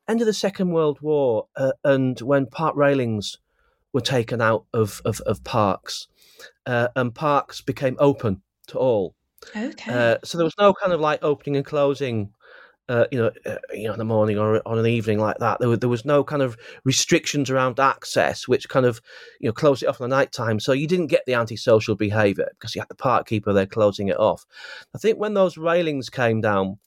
end 0.09 0.21
of 0.21 0.27
the 0.27 0.33
Second 0.33 0.71
World 0.71 1.01
War 1.01 1.47
uh, 1.57 1.73
and 1.85 2.19
when 2.21 2.47
park 2.47 2.75
railings 2.77 3.39
were 3.93 4.01
taken 4.01 4.41
out 4.41 4.65
of, 4.73 5.01
of, 5.05 5.21
of 5.23 5.45
parks 5.45 6.09
uh, 6.65 6.89
and 6.97 7.15
parks 7.15 7.61
became 7.61 7.97
open 7.99 8.43
to 8.69 8.79
all. 8.79 9.15
Okay. 9.55 9.93
Uh, 9.93 10.17
so 10.25 10.39
there 10.39 10.45
was 10.45 10.57
no 10.59 10.73
kind 10.75 10.93
of 10.93 11.01
like 11.01 11.23
opening 11.23 11.57
and 11.57 11.67
closing, 11.67 12.33
uh, 12.89 13.07
you 13.11 13.19
know, 13.19 13.31
uh, 13.45 13.57
you 13.73 13.87
know, 13.87 13.93
in 13.93 13.99
the 13.99 14.05
morning 14.05 14.39
or 14.39 14.63
on 14.67 14.79
an 14.79 14.87
evening 14.87 15.19
like 15.19 15.39
that. 15.39 15.59
There, 15.59 15.69
was, 15.69 15.81
there 15.81 15.89
was 15.89 16.05
no 16.05 16.23
kind 16.23 16.43
of 16.43 16.57
restrictions 16.85 17.51
around 17.51 17.81
access, 17.81 18.47
which 18.47 18.69
kind 18.69 18.87
of, 18.87 19.01
you 19.41 19.49
know, 19.49 19.53
closed 19.53 19.83
it 19.83 19.87
off 19.87 20.01
in 20.01 20.09
the 20.09 20.17
night 20.17 20.33
time. 20.33 20.61
So 20.61 20.73
you 20.73 20.87
didn't 20.87 21.09
get 21.09 21.23
the 21.27 21.35
antisocial 21.35 21.97
behaviour 21.97 22.49
because 22.53 22.75
you 22.75 22.81
had 22.81 22.89
the 22.89 22.95
park 22.95 23.27
keeper 23.27 23.53
there 23.53 23.67
closing 23.67 24.09
it 24.09 24.19
off. 24.19 24.45
I 24.95 24.99
think 24.99 25.19
when 25.19 25.35
those 25.35 25.57
railings 25.57 26.09
came 26.09 26.41
down, 26.41 26.79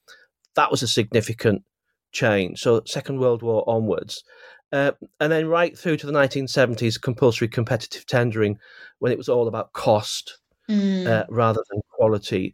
that 0.56 0.72
was 0.72 0.84
a 0.84 0.88
significant 0.88 1.64
change. 2.12 2.62
So 2.62 2.82
Second 2.86 3.20
World 3.20 3.44
War 3.44 3.64
onwards. 3.68 4.24
Uh, 4.72 4.92
and 5.20 5.32
then 5.32 5.48
right 5.48 5.78
through 5.78 5.98
to 5.98 6.06
the 6.06 6.14
1970s, 6.14 7.02
compulsory 7.02 7.48
competitive 7.48 8.06
tendering, 8.06 8.58
when 9.00 9.12
it 9.12 9.18
was 9.18 9.30
all 9.30 9.48
about 9.48 9.74
cost 9.74 10.40
mm. 10.70 11.08
uh, 11.08 11.26
rather 11.30 11.64
than 11.70 11.82
quality. 11.90 12.54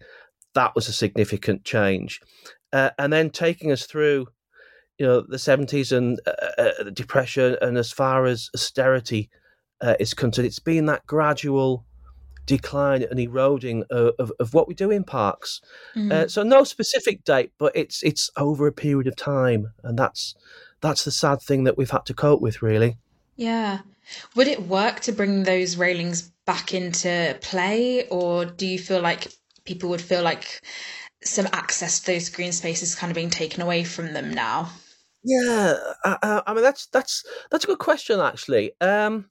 That 0.53 0.73
was 0.73 0.87
a 0.87 0.93
significant 0.93 1.65
change. 1.65 2.21
Uh, 2.75 2.89
and 3.00 3.13
then 3.13 3.29
taking 3.29 3.72
us 3.72 3.86
through, 3.86 4.27
you 4.98 5.05
know, 5.05 5.22
the 5.22 5.38
70s 5.38 5.96
and 5.96 6.20
uh, 6.27 6.62
uh, 6.62 6.84
the 6.84 6.91
depression, 6.91 7.55
and 7.62 7.77
as 7.77 7.89
far 7.89 8.25
as 8.25 8.50
austerity 8.53 9.29
uh, 9.79 9.96
is 9.98 10.13
concerned, 10.13 10.46
it's 10.46 10.60
been 10.60 10.86
that 10.86 11.08
gradual 11.08 11.86
decline 12.46 13.01
and 13.10 13.17
eroding 13.17 13.86
of, 13.89 14.12
of, 14.20 14.29
of 14.41 14.53
what 14.53 14.67
we 14.67 14.74
do 14.74 14.91
in 14.91 15.05
parks. 15.05 15.62
Mm. 15.96 16.29
so 16.29 16.44
no 16.44 16.65
specific 16.65 17.24
date, 17.24 17.53
but 17.58 17.72
it's 17.75 18.03
it's 18.03 18.29
over 18.36 18.67
a 18.67 18.74
period 18.74 19.08
of 19.08 19.15
time, 19.15 19.72
and 19.86 19.98
that's 19.98 20.36
that's 20.82 21.05
the 21.05 21.12
sad 21.12 21.41
thing 21.41 21.63
that 21.63 21.77
we've 21.77 21.91
had 21.91 22.05
to 22.08 22.13
cope 22.13 22.41
with, 22.41 22.62
really. 22.62 22.98
Yeah. 23.38 23.79
Would 24.36 24.50
it 24.50 24.67
work 24.67 25.00
to 25.01 25.13
bring 25.13 25.44
those 25.44 25.77
railings 25.77 26.24
back 26.46 26.74
into 26.74 27.38
play, 27.39 28.05
or 28.10 28.44
do 28.44 28.67
you 28.67 28.79
feel 28.79 29.00
like 29.01 29.32
people 29.63 29.89
would 29.91 30.01
feel 30.01 30.24
like 30.24 30.62
some 31.25 31.48
access 31.51 32.00
to 32.00 32.13
those 32.13 32.29
green 32.29 32.51
spaces 32.51 32.96
kind 32.96 33.12
of 33.12 33.15
being 33.15 33.29
taken 33.29 33.62
away 33.62 33.84
from 33.84 34.13
them 34.13 34.32
now? 34.32 34.70
Yeah, 35.24 35.75
I, 36.03 36.41
I 36.46 36.53
mean 36.53 36.63
that's 36.63 36.86
that's 36.88 37.24
that's 37.50 37.63
a 37.63 37.67
good 37.67 37.79
question 37.79 38.20
actually. 38.20 38.72
Um, 38.79 39.25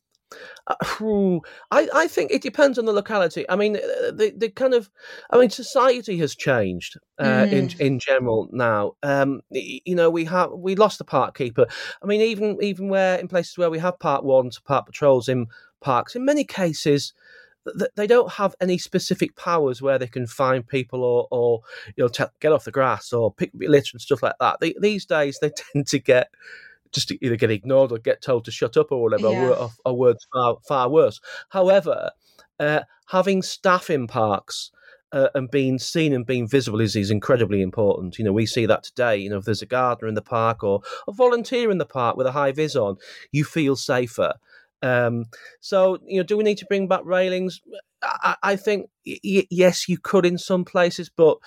uh, 0.67 1.39
I, 1.71 1.89
I 1.95 2.09
think 2.09 2.31
it 2.31 2.43
depends 2.43 2.79
on 2.79 2.87
the 2.87 2.93
locality. 2.93 3.49
I 3.49 3.57
mean, 3.57 3.77
uh, 3.77 4.11
the, 4.11 4.33
the 4.37 4.49
kind 4.49 4.75
of, 4.75 4.91
I 5.31 5.39
mean, 5.39 5.51
society 5.51 6.17
has 6.19 6.35
changed 6.35 6.97
uh, 7.19 7.25
mm. 7.25 7.53
in 7.53 7.71
in 7.81 7.99
general 7.99 8.49
now. 8.51 8.93
Um, 9.03 9.43
you 9.51 9.95
know, 9.95 10.11
we 10.11 10.25
have 10.25 10.51
we 10.53 10.75
lost 10.75 10.99
the 10.99 11.05
park 11.05 11.37
keeper. 11.37 11.67
I 12.03 12.07
mean, 12.07 12.21
even 12.21 12.59
even 12.63 12.89
where 12.89 13.19
in 13.19 13.29
places 13.29 13.59
where 13.59 13.71
we 13.71 13.79
have 13.79 13.99
park 13.99 14.25
to 14.25 14.63
park 14.65 14.87
patrols 14.87 15.29
in 15.29 15.47
parks, 15.81 16.17
in 16.17 16.25
many 16.25 16.45
cases, 16.45 17.13
they 17.97 18.06
don't 18.06 18.33
have 18.33 18.54
any 18.61 18.78
specific 18.78 19.37
powers 19.37 19.80
where 19.80 19.99
they 19.99 20.06
can 20.06 20.26
find 20.26 20.66
people 20.66 21.02
or, 21.02 21.26
or 21.30 21.61
you 21.97 22.04
know, 22.04 22.09
t- 22.09 22.25
get 22.40 22.52
off 22.52 22.64
the 22.64 22.71
grass 22.71 23.12
or 23.12 23.33
pick 23.33 23.50
up 23.54 23.61
litter 23.61 23.90
and 23.94 24.00
stuff 24.00 24.23
like 24.23 24.35
that. 24.40 24.61
They, 24.61 24.75
these 24.78 25.06
days, 25.06 25.38
they 25.40 25.50
tend 25.73 25.87
to 25.88 25.99
get 25.99 26.30
just 26.92 27.09
to 27.09 27.25
either 27.25 27.37
get 27.37 27.50
ignored 27.50 27.90
or 27.90 27.99
get 27.99 28.23
told 28.23 28.44
to 28.44 28.50
shut 28.50 28.76
up 28.76 28.92
or 28.92 29.02
whatever, 29.02 29.30
yeah. 29.30 29.49
or, 29.49 29.71
or, 29.85 29.97
words 29.97 30.26
far 30.33 30.59
far 30.66 30.88
worse. 30.88 31.21
However, 31.49 32.11
uh, 32.61 32.80
having 33.09 33.42
staff 33.42 33.90
in 33.90 34.06
parks. 34.06 34.71
Uh, 35.12 35.28
and 35.37 35.49
being 35.49 35.78
seen 35.78 36.12
and 36.12 36.26
being 36.26 36.49
visible 36.49 36.80
is, 36.80 36.97
is 36.97 37.09
incredibly 37.09 37.62
important. 37.62 38.18
You 38.18 38.25
know, 38.25 38.33
we 38.33 38.47
see 38.47 38.66
that 38.66 38.83
today. 38.83 39.18
You 39.18 39.30
know, 39.30 39.37
if 39.37 39.44
there's 39.44 39.62
a 39.62 39.66
gardener 39.66 40.09
in 40.09 40.16
the 40.16 40.23
park 40.23 40.64
or 40.64 40.80
a 41.06 41.12
volunteer 41.12 41.71
in 41.71 41.78
the 41.78 41.87
park 41.87 42.16
with 42.16 42.26
a 42.26 42.33
high 42.33 42.50
vis 42.50 42.75
on, 42.75 42.97
you 43.30 43.44
feel 43.44 43.76
safer. 43.76 44.33
Um, 44.85 45.25
so, 45.61 45.99
you 46.07 46.19
know, 46.19 46.23
do 46.23 46.37
we 46.37 46.45
need 46.45 46.59
to 46.59 46.67
bring 46.67 46.88
back 46.88 47.03
railings? 47.05 47.61
I, 48.03 48.37
I 48.43 48.57
think 48.57 48.91
y- 49.07 49.47
yes, 49.50 49.88
you 49.88 49.99
could 49.99 50.26
in 50.26 50.38
some 50.38 50.64
places, 50.64 51.11
but 51.14 51.38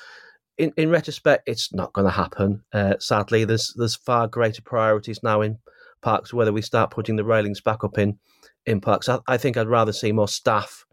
in, 0.58 0.74
in 0.75 0.89
retrospect, 0.89 1.44
it's 1.46 1.74
not 1.74 1.94
going 1.94 2.06
to 2.08 2.12
happen. 2.12 2.63
Uh, 2.74 2.96
sadly, 3.00 3.46
there's 3.46 3.74
there's 3.77 3.96
far 3.96 4.27
greater 4.27 4.62
priorities 4.62 5.22
now 5.22 5.41
in 5.41 5.60
parks. 6.01 6.34
Whether 6.34 6.53
we 6.53 6.62
start 6.62 6.91
putting 6.91 7.15
the 7.15 7.24
railings 7.24 7.62
back 7.62 7.84
up 7.84 7.98
in 7.98 8.17
in 8.65 8.82
parks, 8.82 9.08
I, 9.08 9.20
I 9.27 9.38
think 9.38 9.56
I'd 9.56 9.67
rather 9.67 9.94
see 9.94 10.12
more 10.12 10.27
staff 10.27 10.86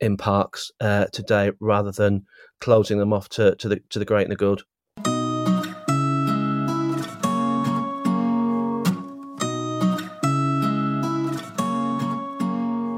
in 0.00 0.16
parks 0.16 0.72
uh, 0.80 1.06
today 1.12 1.52
rather 1.60 1.92
than 1.92 2.26
closing 2.60 2.98
them 2.98 3.12
off 3.12 3.28
to, 3.30 3.54
to 3.56 3.68
the 3.68 3.80
to 3.90 3.98
the 3.98 4.04
great 4.04 4.24
and 4.24 4.32
the 4.32 4.36
good. 4.36 4.62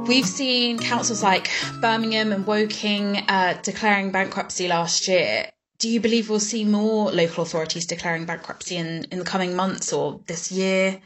We've 0.06 0.26
seen 0.26 0.78
councils 0.78 1.20
like 1.20 1.50
Birmingham 1.80 2.32
and 2.32 2.46
Woking 2.46 3.16
uh, 3.28 3.58
declaring 3.62 4.12
bankruptcy 4.12 4.68
last 4.68 5.08
year. 5.08 5.50
Do 5.78 5.88
you 5.88 6.00
believe 6.00 6.30
we'll 6.30 6.38
see 6.38 6.64
more 6.64 7.10
local 7.10 7.42
authorities 7.42 7.86
declaring 7.86 8.24
bankruptcy 8.24 8.76
in, 8.76 9.04
in 9.10 9.18
the 9.18 9.24
coming 9.24 9.56
months 9.56 9.92
or 9.92 10.20
this 10.28 10.52
year? 10.52 11.00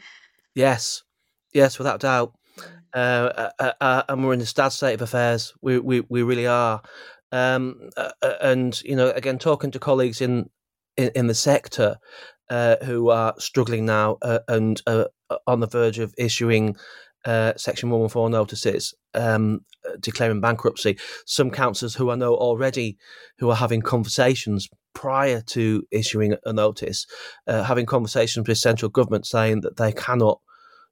Yes, 0.53 1.01
yes, 1.51 1.79
without 1.79 2.01
doubt. 2.01 2.33
Uh, 2.93 2.97
uh, 2.97 3.49
uh, 3.59 3.71
uh 3.81 4.03
and 4.09 4.23
we're 4.23 4.33
in 4.33 4.41
a 4.41 4.45
sad 4.45 4.69
state 4.69 4.93
of 4.93 5.01
affairs. 5.01 5.53
We 5.61 5.79
we, 5.79 6.01
we 6.01 6.21
really 6.21 6.45
are. 6.45 6.83
Um, 7.31 7.89
uh, 7.97 8.11
uh, 8.21 8.33
and 8.41 8.79
you 8.83 8.95
know, 8.95 9.09
again, 9.09 9.39
talking 9.39 9.71
to 9.71 9.79
colleagues 9.79 10.21
in 10.21 10.49
in, 10.97 11.09
in 11.15 11.27
the 11.27 11.33
sector 11.33 11.97
who 12.83 13.09
are 13.09 13.33
struggling 13.39 13.85
now 13.85 14.17
and 14.47 14.81
on 15.47 15.59
the 15.61 15.67
verge 15.67 15.99
of 15.99 16.13
issuing 16.17 16.75
uh, 17.25 17.53
Section 17.55 17.89
114 17.89 18.31
notices 18.31 18.93
um, 19.13 19.61
declaring 19.99 20.41
bankruptcy. 20.41 20.97
Some 21.25 21.51
councillors 21.51 21.95
who 21.95 22.09
I 22.09 22.15
know 22.15 22.35
already 22.35 22.97
who 23.39 23.49
are 23.49 23.55
having 23.55 23.81
conversations 23.81 24.67
prior 24.93 25.41
to 25.41 25.83
issuing 25.91 26.35
a 26.45 26.53
notice, 26.53 27.05
uh, 27.47 27.63
having 27.63 27.85
conversations 27.85 28.47
with 28.47 28.57
central 28.57 28.89
government 28.89 29.25
saying 29.25 29.61
that 29.61 29.77
they 29.77 29.91
cannot 29.91 30.39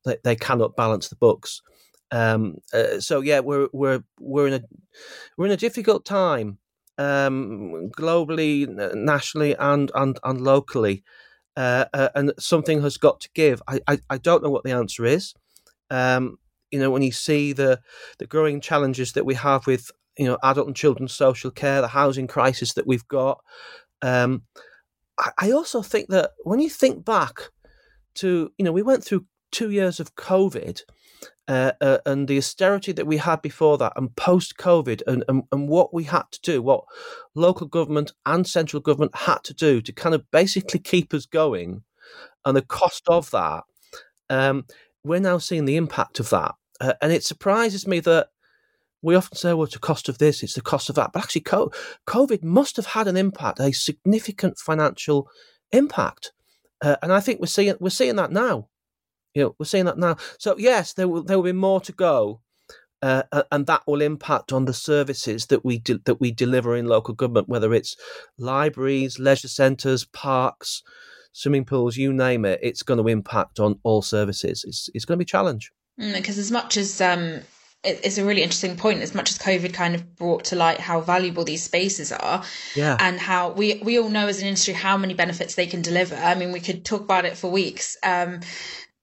they, 0.05 0.17
they 0.23 0.35
cannot 0.35 0.75
balance 0.75 1.09
the 1.09 1.15
books. 1.15 1.61
Um, 2.11 2.57
uh, 2.73 2.99
so 2.99 3.21
yeah, 3.21 3.39
we're 3.39 3.67
we're 3.73 4.03
we're 4.19 4.47
in 4.47 4.53
a 4.53 4.61
we're 5.37 5.47
in 5.47 5.51
a 5.51 5.57
difficult 5.57 6.05
time 6.05 6.57
um, 6.97 7.89
globally, 7.97 8.67
nationally, 8.95 9.55
and 9.57 9.91
and 9.95 10.19
and 10.23 10.41
locally. 10.41 11.03
Uh, 11.57 11.85
uh, 11.93 12.09
and 12.15 12.31
something 12.39 12.81
has 12.81 12.95
got 12.95 13.19
to 13.19 13.29
give. 13.33 13.61
I, 13.67 13.81
I, 13.85 13.99
I 14.09 14.17
don't 14.17 14.41
know 14.41 14.49
what 14.49 14.63
the 14.63 14.71
answer 14.71 15.03
is. 15.03 15.33
Um, 15.89 16.37
you 16.71 16.79
know, 16.79 16.91
when 16.91 17.01
you 17.01 17.11
see 17.11 17.53
the 17.53 17.79
the 18.19 18.27
growing 18.27 18.61
challenges 18.61 19.13
that 19.13 19.25
we 19.25 19.35
have 19.35 19.65
with 19.67 19.91
you 20.17 20.25
know 20.25 20.37
adult 20.43 20.67
and 20.67 20.75
children's 20.75 21.13
social 21.13 21.51
care, 21.51 21.81
the 21.81 21.87
housing 21.87 22.27
crisis 22.27 22.73
that 22.73 22.87
we've 22.87 23.07
got. 23.07 23.39
Um, 24.01 24.43
I, 25.17 25.31
I 25.37 25.51
also 25.51 25.81
think 25.81 26.09
that 26.09 26.31
when 26.43 26.59
you 26.59 26.69
think 26.69 27.03
back 27.03 27.49
to 28.15 28.51
you 28.57 28.65
know 28.65 28.71
we 28.71 28.83
went 28.83 29.03
through 29.03 29.25
two 29.51 29.71
years 29.71 29.99
of 29.99 30.15
COVID. 30.15 30.81
Uh, 31.47 31.71
uh, 31.81 31.97
and 32.05 32.27
the 32.27 32.37
austerity 32.37 32.91
that 32.91 33.07
we 33.07 33.17
had 33.17 33.41
before 33.41 33.75
that 33.79 33.91
and 33.95 34.15
post 34.15 34.55
COVID 34.57 35.01
and, 35.07 35.23
and, 35.27 35.41
and 35.51 35.67
what 35.67 35.91
we 35.91 36.03
had 36.03 36.21
to 36.29 36.39
do, 36.41 36.61
what 36.61 36.83
local 37.33 37.65
government 37.65 38.11
and 38.27 38.45
central 38.45 38.79
government 38.79 39.15
had 39.15 39.43
to 39.43 39.55
do 39.55 39.81
to 39.81 39.91
kind 39.91 40.13
of 40.13 40.29
basically 40.29 40.79
keep 40.79 41.11
us 41.11 41.25
going 41.25 41.81
and 42.45 42.55
the 42.55 42.61
cost 42.61 43.03
of 43.07 43.31
that, 43.31 43.63
um, 44.29 44.65
we're 45.09 45.19
now 45.19 45.37
seeing 45.37 45.65
the 45.65 45.75
impact 45.75 46.19
of 46.19 46.29
that. 46.29 46.55
Uh, 46.79 46.93
and 47.01 47.11
it 47.11 47.23
surprises 47.23 47.85
me 47.85 47.99
that 47.99 48.29
we 49.01 49.15
often 49.15 49.37
say, 49.37 49.53
well, 49.53 49.63
it's 49.63 49.73
the 49.73 49.79
cost 49.79 50.09
of 50.09 50.17
this, 50.17 50.43
it's 50.43 50.53
the 50.53 50.61
cost 50.61 50.89
of 50.89 50.95
that. 50.95 51.11
But 51.13 51.23
actually, 51.23 51.41
COVID 51.41 52.43
must 52.43 52.75
have 52.75 52.87
had 52.87 53.07
an 53.07 53.17
impact, 53.17 53.59
a 53.59 53.71
significant 53.71 54.57
financial 54.57 55.27
impact. 55.71 56.31
Uh, 56.81 56.95
and 57.01 57.11
I 57.11 57.19
think 57.19 57.39
we're 57.39 57.47
seeing 57.47 57.75
we're 57.79 57.89
seeing 57.89 58.15
that 58.15 58.31
now. 58.31 58.69
You 59.33 59.43
know, 59.43 59.55
we're 59.59 59.65
seeing 59.65 59.85
that 59.85 59.97
now. 59.97 60.17
So 60.37 60.55
yes, 60.57 60.93
there 60.93 61.07
will 61.07 61.23
there 61.23 61.37
will 61.37 61.43
be 61.43 61.51
more 61.51 61.81
to 61.81 61.91
go, 61.91 62.41
uh, 63.01 63.23
and 63.51 63.67
that 63.67 63.83
will 63.85 64.01
impact 64.01 64.53
on 64.53 64.65
the 64.65 64.73
services 64.73 65.47
that 65.47 65.65
we 65.65 65.79
de- 65.79 66.01
that 66.05 66.21
we 66.21 66.31
deliver 66.31 66.75
in 66.75 66.85
local 66.85 67.13
government, 67.13 67.49
whether 67.49 67.73
it's 67.73 67.95
libraries, 68.37 69.19
leisure 69.19 69.49
centres, 69.49 70.05
parks, 70.05 70.83
swimming 71.31 71.65
pools, 71.65 71.97
you 71.97 72.13
name 72.13 72.45
it, 72.45 72.59
it's 72.61 72.83
going 72.83 73.01
to 73.01 73.07
impact 73.07 73.59
on 73.59 73.79
all 73.83 74.01
services. 74.01 74.63
It's, 74.67 74.89
it's 74.93 75.05
going 75.05 75.17
to 75.17 75.25
be 75.25 75.27
a 75.27 75.33
challenge. 75.33 75.71
Because 75.97 76.37
mm, 76.37 76.39
as 76.39 76.51
much 76.51 76.77
as 76.77 77.01
um, 77.01 77.41
it, 77.83 77.99
it's 78.03 78.17
a 78.17 78.25
really 78.25 78.43
interesting 78.43 78.75
point, 78.75 79.01
as 79.01 79.15
much 79.15 79.29
as 79.29 79.37
COVID 79.37 79.73
kind 79.73 79.95
of 79.95 80.15
brought 80.15 80.45
to 80.45 80.55
light 80.55 80.79
how 80.79 81.01
valuable 81.01 81.43
these 81.43 81.63
spaces 81.63 82.11
are, 82.11 82.43
yeah, 82.75 82.97
and 82.99 83.19
how 83.19 83.51
we 83.51 83.81
we 83.83 83.99
all 83.99 84.09
know 84.09 84.27
as 84.27 84.41
an 84.41 84.47
industry 84.47 84.73
how 84.73 84.97
many 84.97 85.13
benefits 85.13 85.55
they 85.55 85.67
can 85.67 85.81
deliver. 85.81 86.15
I 86.15 86.35
mean, 86.35 86.51
we 86.51 86.59
could 86.59 86.85
talk 86.85 87.01
about 87.01 87.25
it 87.25 87.37
for 87.37 87.49
weeks. 87.49 87.97
Um, 88.03 88.41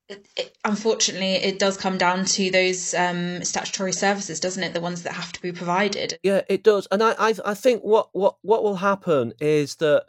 it, 0.08 0.26
it, 0.36 0.56
unfortunately, 0.64 1.32
it 1.32 1.58
does 1.58 1.76
come 1.76 1.98
down 1.98 2.24
to 2.26 2.50
those 2.50 2.94
um, 2.94 3.42
statutory 3.42 3.92
services, 3.92 4.40
doesn't 4.40 4.62
it? 4.62 4.72
The 4.72 4.80
ones 4.80 5.02
that 5.02 5.12
have 5.12 5.32
to 5.32 5.42
be 5.42 5.52
provided. 5.52 6.18
Yeah, 6.22 6.42
it 6.48 6.62
does, 6.62 6.86
and 6.90 7.02
I, 7.02 7.14
I, 7.18 7.34
I 7.44 7.54
think 7.54 7.82
what, 7.82 8.10
what, 8.12 8.36
what 8.42 8.62
will 8.62 8.76
happen 8.76 9.32
is 9.40 9.76
that 9.76 10.06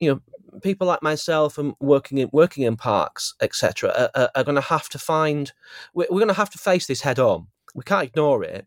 you 0.00 0.10
know 0.10 0.20
people 0.62 0.86
like 0.86 1.02
myself 1.02 1.58
and 1.58 1.74
working 1.80 2.18
in 2.18 2.28
working 2.32 2.64
in 2.64 2.76
parks, 2.76 3.34
etc., 3.40 4.10
are, 4.14 4.30
are 4.34 4.44
going 4.44 4.54
to 4.54 4.60
have 4.60 4.88
to 4.90 4.98
find. 4.98 5.52
We're, 5.94 6.06
we're 6.10 6.20
going 6.20 6.28
to 6.28 6.34
have 6.34 6.50
to 6.50 6.58
face 6.58 6.86
this 6.86 7.02
head 7.02 7.18
on. 7.18 7.48
We 7.74 7.82
can't 7.82 8.04
ignore 8.04 8.44
it. 8.44 8.66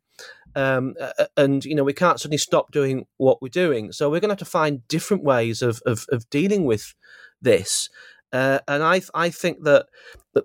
Um, 0.56 0.96
and 1.36 1.64
you 1.64 1.76
know 1.76 1.84
we 1.84 1.94
can't 1.94 2.20
suddenly 2.20 2.40
stop 2.40 2.72
doing 2.72 3.06
what 3.18 3.42
we're 3.42 3.50
doing. 3.50 3.92
So 3.92 4.10
we're 4.10 4.20
going 4.20 4.30
to 4.30 4.34
have 4.34 4.40
to 4.40 4.46
find 4.46 4.88
different 4.88 5.24
ways 5.24 5.62
of 5.62 5.82
of, 5.86 6.06
of 6.12 6.30
dealing 6.30 6.66
with 6.66 6.96
this. 7.42 7.90
Uh, 8.34 8.60
and 8.68 8.84
I 8.84 9.02
I 9.14 9.30
think 9.30 9.64
that 9.64 9.86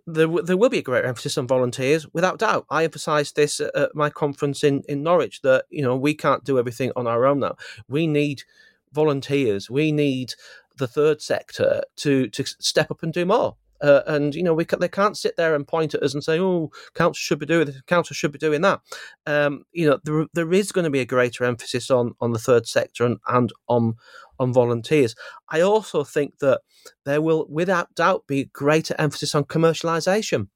there 0.07 0.29
there 0.29 0.57
will 0.57 0.69
be 0.69 0.79
a 0.79 0.83
greater 0.83 1.07
emphasis 1.07 1.37
on 1.39 1.47
volunteers, 1.47 2.07
without 2.13 2.39
doubt. 2.39 2.67
I 2.71 2.85
emphasised 2.85 3.37
this 3.37 3.61
at 3.61 3.95
my 3.95 4.11
conference 4.11 4.63
in 4.63 4.83
in 4.89 5.03
Norwich 5.03 5.41
that 5.43 5.65
you 5.71 5.83
know 5.83 5.97
we 5.97 6.15
can't 6.15 6.45
do 6.45 6.59
everything 6.59 6.93
on 6.95 7.07
our 7.07 7.27
own 7.27 7.41
now. 7.41 7.57
We 7.89 8.07
need 8.07 8.43
volunteers. 8.93 9.71
We 9.71 9.91
need 9.91 10.35
the 10.79 10.89
third 10.89 11.21
sector 11.21 11.83
to 11.97 12.29
to 12.29 12.45
step 12.45 12.91
up 12.91 13.03
and 13.03 13.13
do 13.13 13.25
more. 13.27 13.57
Uh, 13.83 14.03
and 14.07 14.35
you 14.37 14.45
know 14.45 14.55
we 14.55 14.65
they 14.65 14.89
can't 14.89 15.19
sit 15.19 15.37
there 15.37 15.57
and 15.57 15.67
point 15.67 15.93
at 15.93 16.03
us 16.03 16.15
and 16.15 16.23
say, 16.23 16.39
"Oh, 16.39 16.71
council 16.95 17.15
should 17.15 17.41
be 17.41 17.47
doing 17.47 17.67
this, 17.67 17.81
council 17.83 18.15
should 18.15 18.31
be 18.31 18.39
doing 18.39 18.61
that." 18.61 18.81
Um, 19.27 19.65
you 19.73 19.89
know, 19.89 19.99
there 20.05 20.27
there 20.33 20.53
is 20.53 20.71
going 20.71 20.85
to 20.85 20.91
be 20.91 21.01
a 21.01 21.05
greater 21.05 21.45
emphasis 21.45 21.91
on 21.91 22.15
on 22.21 22.33
the 22.33 22.39
third 22.39 22.69
sector 22.69 23.05
and, 23.05 23.19
and 23.27 23.51
on 23.67 23.95
on 24.39 24.53
volunteers. 24.53 25.17
I 25.51 25.61
also 25.63 26.05
think 26.05 26.39
that 26.39 26.61
there 27.05 27.21
will, 27.21 27.47
without 27.49 27.95
doubt, 27.95 28.27
be 28.29 28.45
greater 28.53 28.95
emphasis 28.99 29.35
on 29.35 29.45
commercialisation. 29.45 30.49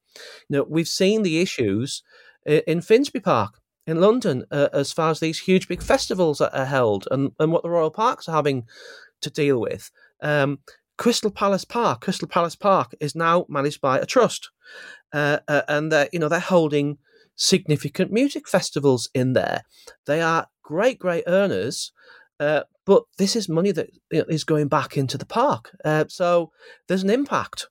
You 0.49 0.59
know, 0.59 0.67
we've 0.69 0.89
seen 0.89 1.23
the 1.23 1.41
issues 1.41 2.03
in 2.47 2.81
Finsbury 2.81 3.23
Park 3.23 3.61
in 3.87 4.01
London 4.01 4.45
uh, 4.51 4.69
as 4.73 4.93
far 4.93 5.11
as 5.11 5.21
these 5.21 5.41
huge 5.41 5.69
big 5.69 5.83
festivals 5.83 6.41
are 6.41 6.65
held 6.65 7.07
and, 7.11 7.33
and 7.39 7.53
what 7.53 7.63
the 7.63 7.71
Royal 7.71 7.91
Parks 7.91 8.29
are 8.29 8.35
having 8.35 8.65
to 9.23 9.31
deal 9.31 9.61
with. 9.61 9.91
Um, 10.23 10.59
Crystal 10.99 11.31
Palace 11.31 11.65
Park, 11.65 12.01
Crystal 12.01 12.29
Palace 12.29 12.57
Park 12.57 12.95
is 13.01 13.15
now 13.15 13.45
managed 13.49 13.81
by 13.81 13.99
a 13.99 14.07
trust, 14.07 14.51
uh, 15.13 15.39
uh, 15.47 15.63
and 15.69 15.93
they're, 15.93 16.09
you 16.13 16.19
know 16.19 16.29
they're 16.29 16.41
holding 16.41 16.99
significant 17.37 18.11
music 18.11 18.49
festivals 18.49 19.11
in 19.15 19.35
there. 19.35 19.63
They 20.07 20.23
are 20.23 20.49
great, 20.63 20.99
great 20.99 21.25
earners, 21.27 21.93
uh, 22.41 22.63
but 22.87 23.05
this 23.19 23.37
is 23.37 23.49
money 23.49 23.73
that 23.73 23.91
you 24.11 24.21
know, 24.21 24.25
is 24.29 24.45
going 24.45 24.69
back 24.69 24.97
into 24.97 25.19
the 25.19 25.27
park. 25.27 25.77
Uh, 25.85 26.07
so 26.09 26.51
there's 26.89 27.03
an 27.03 27.11
impact, 27.11 27.69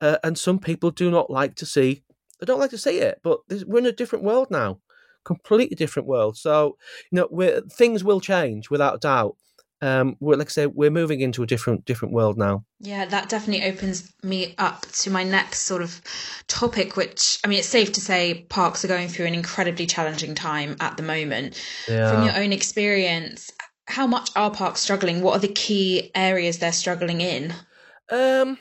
uh, 0.00 0.18
and 0.22 0.38
some 0.38 0.60
people 0.60 0.90
do 0.92 1.10
not 1.10 1.28
like 1.28 1.56
to 1.56 1.66
see. 1.66 2.04
They 2.38 2.46
don't 2.46 2.60
like 2.60 2.70
to 2.70 2.78
see 2.78 2.98
it, 2.98 3.20
but 3.22 3.40
this, 3.48 3.64
we're 3.64 3.80
in 3.80 3.86
a 3.86 3.92
different 3.92 4.24
world 4.24 4.48
now, 4.50 4.78
completely 5.24 5.74
different 5.74 6.08
world. 6.08 6.36
So 6.36 6.76
you 7.10 7.16
know, 7.16 7.60
things 7.72 8.04
will 8.04 8.20
change 8.20 8.70
without 8.70 9.00
doubt 9.00 9.36
um, 9.82 10.16
we're, 10.20 10.36
like 10.36 10.48
I 10.48 10.50
say, 10.50 10.66
we're 10.66 10.90
moving 10.90 11.20
into 11.20 11.42
a 11.42 11.46
different 11.46 11.84
different 11.84 12.12
world 12.12 12.36
now. 12.36 12.64
Yeah, 12.80 13.06
that 13.06 13.28
definitely 13.28 13.66
opens 13.66 14.12
me 14.22 14.54
up 14.58 14.86
to 14.92 15.10
my 15.10 15.24
next 15.24 15.62
sort 15.62 15.82
of 15.82 16.00
topic, 16.48 16.96
which 16.96 17.38
I 17.44 17.48
mean, 17.48 17.58
it's 17.58 17.68
safe 17.68 17.92
to 17.92 18.00
say 18.00 18.46
parks 18.48 18.84
are 18.84 18.88
going 18.88 19.08
through 19.08 19.26
an 19.26 19.34
incredibly 19.34 19.86
challenging 19.86 20.34
time 20.34 20.76
at 20.80 20.96
the 20.96 21.02
moment. 21.02 21.62
Yeah. 21.88 22.12
From 22.12 22.24
your 22.24 22.36
own 22.36 22.52
experience, 22.52 23.50
how 23.86 24.06
much 24.06 24.30
are 24.36 24.50
parks 24.50 24.80
struggling? 24.80 25.22
What 25.22 25.36
are 25.36 25.40
the 25.40 25.48
key 25.48 26.10
areas 26.14 26.58
they're 26.58 26.72
struggling 26.72 27.20
in? 27.20 27.54
Um, 28.10 28.58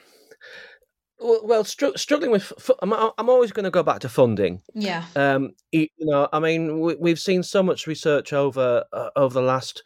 well, 1.19 1.41
well 1.43 1.63
str- 1.65 1.97
struggling 1.97 2.31
with. 2.31 2.51
F- 2.57 2.71
I'm, 2.81 2.93
I'm 2.93 3.29
always 3.29 3.51
going 3.51 3.65
to 3.65 3.71
go 3.71 3.83
back 3.83 3.99
to 3.99 4.09
funding. 4.09 4.61
Yeah. 4.73 5.03
Um, 5.15 5.51
you, 5.71 5.87
you 5.97 6.05
know, 6.05 6.29
I 6.31 6.39
mean, 6.39 6.79
we, 6.79 7.09
have 7.09 7.19
seen 7.19 7.43
so 7.43 7.61
much 7.61 7.87
research 7.87 8.31
over 8.31 8.85
uh, 8.93 9.09
over 9.15 9.33
the 9.33 9.45
last 9.45 9.83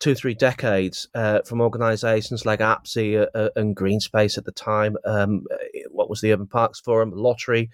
two 0.00 0.14
three 0.14 0.34
decades 0.34 1.08
uh, 1.14 1.40
from 1.42 1.60
organisations 1.60 2.44
like 2.44 2.60
APSE 2.60 3.20
uh, 3.20 3.26
uh, 3.38 3.50
and 3.54 3.76
Greenspace 3.76 4.36
at 4.36 4.44
the 4.44 4.52
time. 4.52 4.96
Um, 5.04 5.44
what 5.90 6.10
was 6.10 6.20
the 6.20 6.32
Urban 6.32 6.46
Parks 6.46 6.80
Forum? 6.80 7.12
Lottery 7.14 7.70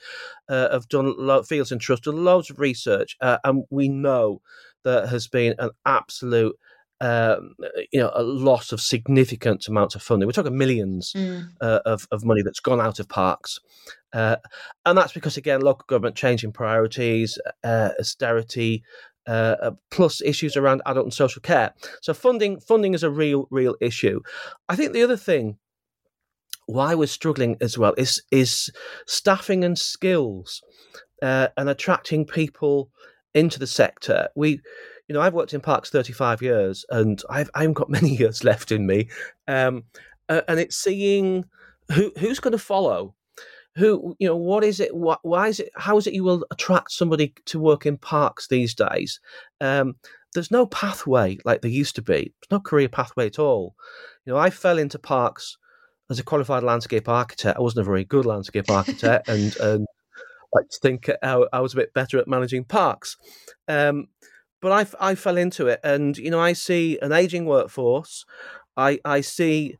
uh, 0.49 0.71
have 0.71 0.89
done 0.89 1.15
lo- 1.17 1.43
Fields 1.43 1.73
and 1.73 1.81
Trust 1.81 2.05
done 2.05 2.25
loads 2.25 2.51
of 2.51 2.59
research, 2.59 3.17
uh, 3.21 3.39
and 3.45 3.65
we 3.71 3.89
know 3.89 4.43
there 4.85 5.07
has 5.07 5.29
been 5.29 5.55
an 5.59 5.71
absolute 5.87 6.57
um, 7.01 7.55
you 7.93 8.01
know, 8.01 8.11
a 8.15 8.23
loss 8.23 8.73
of 8.73 8.81
significant 8.81 9.69
amounts 9.69 9.95
of 9.95 10.03
funding. 10.03 10.27
We're 10.27 10.33
talking 10.33 10.57
millions 10.57 11.13
mm. 11.15 11.47
uh, 11.61 11.81
of, 11.85 12.09
of 12.11 12.25
money 12.25 12.43
that's 12.43 12.61
gone 12.61 12.81
out 12.81 12.99
of 12.99 13.09
parks. 13.09 13.59
Uh, 14.15 14.37
and 14.87 14.97
that's 14.97 15.13
because, 15.13 15.37
again, 15.37 15.61
local 15.61 15.85
government 15.89 16.17
changing 16.17 16.53
priorities, 16.53 17.39
uh, 17.63 17.91
austerity, 18.01 18.83
uh, 19.27 19.57
uh, 19.63 19.71
plus 19.91 20.21
issues 20.23 20.57
around 20.57 20.83
adult 20.87 21.07
and 21.07 21.15
social 21.15 21.43
care. 21.43 21.75
So 22.03 22.15
funding 22.15 22.61
funding 22.61 22.95
is 22.95 23.03
a 23.03 23.11
real, 23.11 23.49
real 23.51 23.77
issue. 23.81 24.21
I 24.69 24.77
think 24.77 24.93
the 24.93 25.03
other 25.03 25.17
thing 25.17 25.59
why 26.67 26.95
we're 26.95 27.07
struggling 27.07 27.57
as 27.61 27.79
well 27.79 27.95
is 27.97 28.23
is 28.31 28.71
staffing 29.07 29.65
and 29.65 29.79
skills 29.79 30.63
uh, 31.23 31.49
and 31.57 31.69
attracting 31.69 32.25
people 32.25 32.91
into 33.35 33.59
the 33.59 33.67
sector. 33.67 34.29
We 34.35 34.61
you 35.09 35.15
know, 35.15 35.21
I've 35.21 35.35
worked 35.35 35.55
in 35.55 35.61
parks 35.61 35.91
35 35.91 36.43
years 36.43 36.85
and 36.91 37.23
I've, 37.31 37.51
I 37.55 37.61
haven't 37.61 37.75
got 37.75 37.91
many 37.99 38.17
years 38.17 38.45
left 38.45 38.73
in 38.73 38.87
me. 38.87 39.09
Um, 39.47 39.85
uh, 40.29 40.43
and 40.49 40.59
it's 40.59 40.77
seeing 40.77 41.45
who 41.93 42.13
who's 42.19 42.41
going 42.41 42.53
to 42.53 42.59
follow 42.59 43.15
who 43.77 44.17
you 44.19 44.27
know 44.27 44.37
what 44.37 44.65
is 44.65 44.81
it 44.81 44.95
what, 44.95 45.21
why 45.23 45.49
is 45.49 45.61
it 45.61 45.71
how 45.77 45.97
is 45.99 46.07
it 46.07 46.15
you 46.15 46.25
will 46.25 46.45
attract 46.51 46.91
somebody 46.91 47.35
to 47.45 47.61
work 47.61 47.87
in 47.87 47.99
parks 47.99 48.49
these 48.49 48.75
days? 48.75 49.21
Um, 49.61 49.97
there's 50.35 50.51
no 50.51 50.67
pathway 50.67 51.39
like 51.45 51.63
there 51.63 51.71
used 51.71 51.95
to 51.97 52.03
be. 52.03 52.33
There's 52.41 52.51
no 52.51 52.61
career 52.61 52.89
pathway 52.89 53.27
at 53.27 53.39
all. 53.39 53.75
You 54.25 54.33
know 54.33 54.39
i 54.39 54.51
fell 54.51 54.79
into 54.79 54.99
parks 54.99 55.57
as 56.11 56.19
a 56.19 56.25
qualified 56.25 56.63
landscape 56.63 57.09
architect. 57.09 57.59
I 57.59 57.63
wasn't 57.63 57.83
a 57.83 57.91
very 57.91 58.05
good 58.05 58.27
landscape 58.27 58.71
architect 58.71 59.29
and 59.29 59.57
and 59.57 59.87
I 60.55 60.59
like 60.61 60.69
to 60.71 60.79
think 60.81 61.11
I, 61.23 61.45
I 61.53 61.61
was 61.61 61.75
a 61.75 61.77
bit 61.77 61.95
better 61.95 62.19
at 62.19 62.29
managing 62.29 62.65
parks. 62.65 63.17
Um, 63.69 64.09
but 64.63 64.73
I, 65.01 65.11
I 65.11 65.15
fell 65.15 65.37
into 65.37 65.67
it, 65.67 65.81
and 65.85 66.17
you 66.17 66.31
know, 66.31 66.41
I 66.41 66.55
see 66.55 66.99
an 67.01 67.13
aging 67.13 67.45
workforce. 67.45 68.25
I 68.77 68.99
I 69.05 69.21
see 69.21 69.77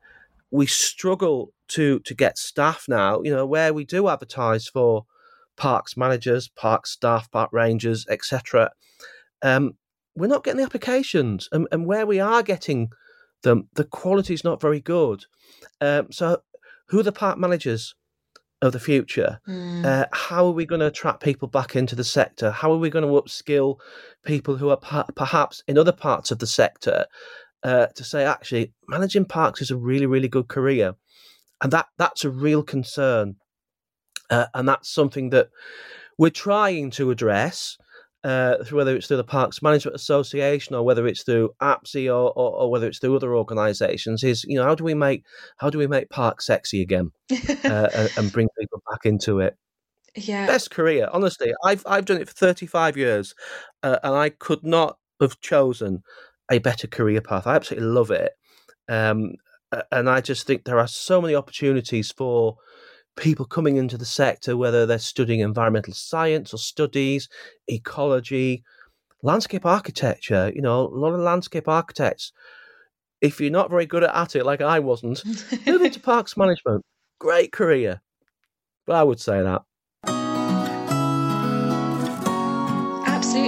we 0.57 0.67
struggle 0.67 1.53
to 1.69 2.01
to 2.01 2.15
get 2.15 2.39
staff 2.39 2.87
now. 2.89 3.21
You 3.23 3.31
know, 3.31 3.47
where 3.47 3.75
we 3.75 3.85
do 3.85 4.09
advertise 4.09 4.67
for 4.67 5.05
parks 5.57 5.97
managers, 5.97 6.49
park 6.49 6.87
staff, 6.87 7.31
park 7.31 7.51
rangers, 7.53 8.07
etc. 8.09 8.71
Um, 9.43 9.75
we're 10.17 10.29
not 10.29 10.45
getting 10.45 10.59
the 10.59 10.65
applications, 10.65 11.49
and, 11.53 11.69
and 11.71 11.87
where 11.87 12.07
we 12.07 12.21
are 12.21 12.43
getting 12.43 12.89
them, 13.43 13.69
the 13.75 13.85
quality 13.85 14.33
is 14.33 14.45
not 14.45 14.61
very 14.61 14.81
good. 14.81 15.25
Um, 15.81 16.11
so, 16.11 16.39
who 16.89 17.01
are 17.01 17.05
the 17.05 17.13
park 17.13 17.39
managers? 17.39 17.95
of 18.63 18.73
the 18.73 18.81
future. 18.81 19.39
Mm. 19.47 19.85
Uh, 19.85 20.07
how 20.13 20.47
are 20.47 20.53
we 20.53 20.65
going 20.65 20.81
to 20.81 20.87
attract 20.87 21.23
people 21.23 21.47
back 21.47 21.77
into 21.77 21.95
the 21.95 22.03
sector? 22.03 22.51
How 22.51 22.73
are 22.73 22.79
we 22.79 22.89
going 22.89 23.05
to 23.05 23.21
upskill 23.21 23.79
people 24.25 24.57
who 24.57 24.71
are 24.71 24.79
perhaps 25.15 25.63
in 25.69 25.77
other 25.77 25.93
parts 25.93 26.31
of 26.31 26.39
the 26.39 26.47
sector 26.47 27.05
uh, 27.67 27.87
to 27.97 28.05
say, 28.05 28.25
actually, 28.25 28.73
managing 28.89 29.25
parks 29.25 29.61
is 29.61 29.73
a 29.73 29.77
really, 29.77 30.07
really 30.07 30.29
good 30.29 30.47
career, 30.47 30.95
and 31.63 31.73
that 31.73 31.87
that's 31.99 32.25
a 32.25 32.31
real 32.31 32.63
concern, 32.63 33.35
uh, 34.31 34.47
and 34.55 34.69
that's 34.69 34.89
something 34.89 35.31
that 35.31 35.49
we're 36.17 36.31
trying 36.31 36.91
to 36.93 37.11
address 37.11 37.77
uh, 38.23 38.57
whether 38.71 38.95
it's 38.95 39.07
through 39.07 39.17
the 39.17 39.25
Parks 39.25 39.63
Management 39.63 39.95
Association 39.95 40.75
or 40.75 40.83
whether 40.83 41.07
it's 41.07 41.23
through 41.23 41.51
APSE 41.61 42.07
or, 42.07 42.33
or, 42.37 42.57
or, 42.57 42.71
whether 42.71 42.87
it's 42.87 42.99
through 42.99 43.15
other 43.15 43.37
organisations, 43.37 44.25
is 44.25 44.45
you 44.45 44.57
know 44.57 44.65
how 44.65 44.75
do 44.75 44.85
we 44.85 44.95
make 44.95 45.25
how 45.59 45.69
do 45.69 45.79
we 45.79 45.87
make 45.87 46.09
parks 46.11 46.47
sexy 46.47 46.83
again 46.83 47.11
uh, 47.65 48.09
and, 48.17 48.33
bring 48.33 48.49
people 48.59 48.83
back 48.91 49.07
into 49.07 49.41
it. 49.41 49.57
Yeah, 50.15 50.47
best 50.47 50.71
career. 50.71 51.09
Honestly, 51.13 51.53
I've 51.65 51.85
I've 51.87 52.05
done 52.05 52.21
it 52.21 52.29
for 52.29 52.35
thirty 52.35 52.67
five 52.67 52.97
years, 52.97 53.35
uh, 53.83 53.99
and 54.05 54.15
I 54.15 54.31
could 54.31 54.65
not 54.65 54.99
have 55.21 55.41
chosen 55.41 56.03
a 56.51 56.59
better 56.59 56.87
career 56.87 57.21
path. 57.21 57.47
I 57.47 57.57
absolutely 57.57 57.89
love 57.89 58.11
it, 58.11 58.33
um, 58.89 59.33
and 59.91 60.09
I 60.09 60.21
just 60.21 60.47
think 60.47 60.65
there 60.65 60.79
are 60.79 60.89
so 60.89 61.21
many 61.21 61.35
opportunities 61.35 62.13
for 62.13 62.57
people 63.17 63.47
coming 63.47 63.77
into 63.77 63.99
the 63.99 64.05
sector, 64.05 64.57
whether 64.57 64.87
they're 64.87 64.99
studying 64.99 65.41
environmental 65.41 65.95
science 65.95 66.53
or 66.55 66.59
studies, 66.59 67.29
ecology, 67.67 68.63
landscape 69.23 69.67
architecture. 69.67 70.53
You 70.55 70.63
know, 70.63 70.83
a 70.83 70.89
lot 70.89 71.15
of 71.15 71.21
landscape 71.21 71.69
architects, 71.69 72.33
if 73.21 73.41
you're 73.41 73.51
not 73.51 73.71
very 73.71 73.87
good 73.87 74.05
at 74.05 74.37
it, 74.37 74.45
like 74.45 74.61
I 74.61 74.79
wasn't, 74.79 75.25
move 75.67 75.83
into 75.83 76.01
parks 76.13 76.37
management. 76.37 76.85
Great 77.19 77.53
career. 77.53 78.01
But 78.87 78.97
I 78.97 79.03
would 79.03 79.21
say 79.21 79.43
that. 79.43 79.63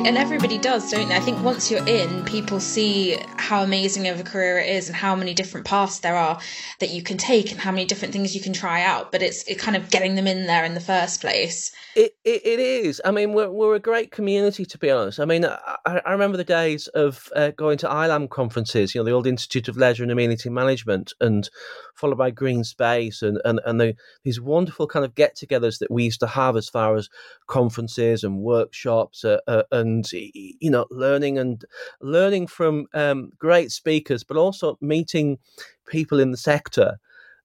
And 0.08 0.16
everybody 0.16 0.56
does, 0.56 0.90
don't 0.90 1.10
they? 1.10 1.16
I 1.16 1.20
think 1.20 1.44
once 1.44 1.70
you're 1.70 1.86
in, 1.86 2.24
people 2.24 2.60
see 2.60 3.18
how 3.36 3.62
amazing 3.62 4.08
of 4.08 4.18
a 4.18 4.22
career 4.22 4.58
it 4.58 4.70
is 4.70 4.88
and 4.88 4.96
how 4.96 5.14
many 5.14 5.34
different 5.34 5.66
paths 5.66 5.98
there 5.98 6.16
are 6.16 6.40
that 6.80 6.88
you 6.88 7.02
can 7.02 7.18
take 7.18 7.52
and 7.52 7.60
how 7.60 7.70
many 7.70 7.84
different 7.84 8.14
things 8.14 8.34
you 8.34 8.40
can 8.40 8.54
try 8.54 8.82
out. 8.82 9.12
But 9.12 9.22
it's 9.22 9.42
it 9.42 9.58
kind 9.58 9.76
of 9.76 9.90
getting 9.90 10.14
them 10.14 10.26
in 10.26 10.46
there 10.46 10.64
in 10.64 10.72
the 10.72 10.80
first 10.80 11.20
place. 11.20 11.72
It 11.94 12.12
it, 12.24 12.40
it 12.46 12.58
is. 12.58 13.02
I 13.04 13.10
mean, 13.10 13.34
we're 13.34 13.50
we're 13.50 13.74
a 13.74 13.80
great 13.80 14.10
community 14.10 14.64
to 14.64 14.78
be 14.78 14.90
honest. 14.90 15.20
I 15.20 15.26
mean, 15.26 15.44
I, 15.44 15.76
I 15.84 16.12
remember 16.12 16.38
the 16.38 16.44
days 16.44 16.88
of 16.88 17.28
uh, 17.36 17.50
going 17.50 17.76
to 17.78 17.86
ILAM 17.86 18.30
conferences. 18.30 18.94
You 18.94 19.02
know, 19.02 19.04
the 19.04 19.12
old 19.12 19.26
Institute 19.26 19.68
of 19.68 19.76
Leisure 19.76 20.04
and 20.04 20.12
Amenity 20.12 20.48
Management, 20.48 21.12
and 21.20 21.50
followed 21.98 22.18
by 22.18 22.30
Greenspace, 22.30 23.22
and 23.22 23.40
and 23.44 23.60
and 23.66 23.80
the, 23.80 23.94
these 24.24 24.40
wonderful 24.40 24.86
kind 24.86 25.04
of 25.04 25.14
get-togethers 25.14 25.78
that 25.78 25.90
we 25.90 26.04
used 26.04 26.20
to 26.20 26.26
have 26.26 26.56
as 26.56 26.68
far 26.68 26.96
as 26.96 27.08
conferences 27.46 28.24
and 28.24 28.40
workshops, 28.40 29.24
uh, 29.24 29.38
uh, 29.46 29.64
and 29.72 30.10
you 30.12 30.70
know, 30.70 30.86
learning 30.90 31.38
and 31.38 31.64
learning 32.00 32.46
from 32.46 32.86
um, 32.94 33.30
great 33.38 33.70
speakers, 33.70 34.24
but 34.24 34.36
also 34.36 34.78
meeting 34.80 35.38
people 35.86 36.20
in 36.20 36.30
the 36.30 36.36
sector. 36.36 36.98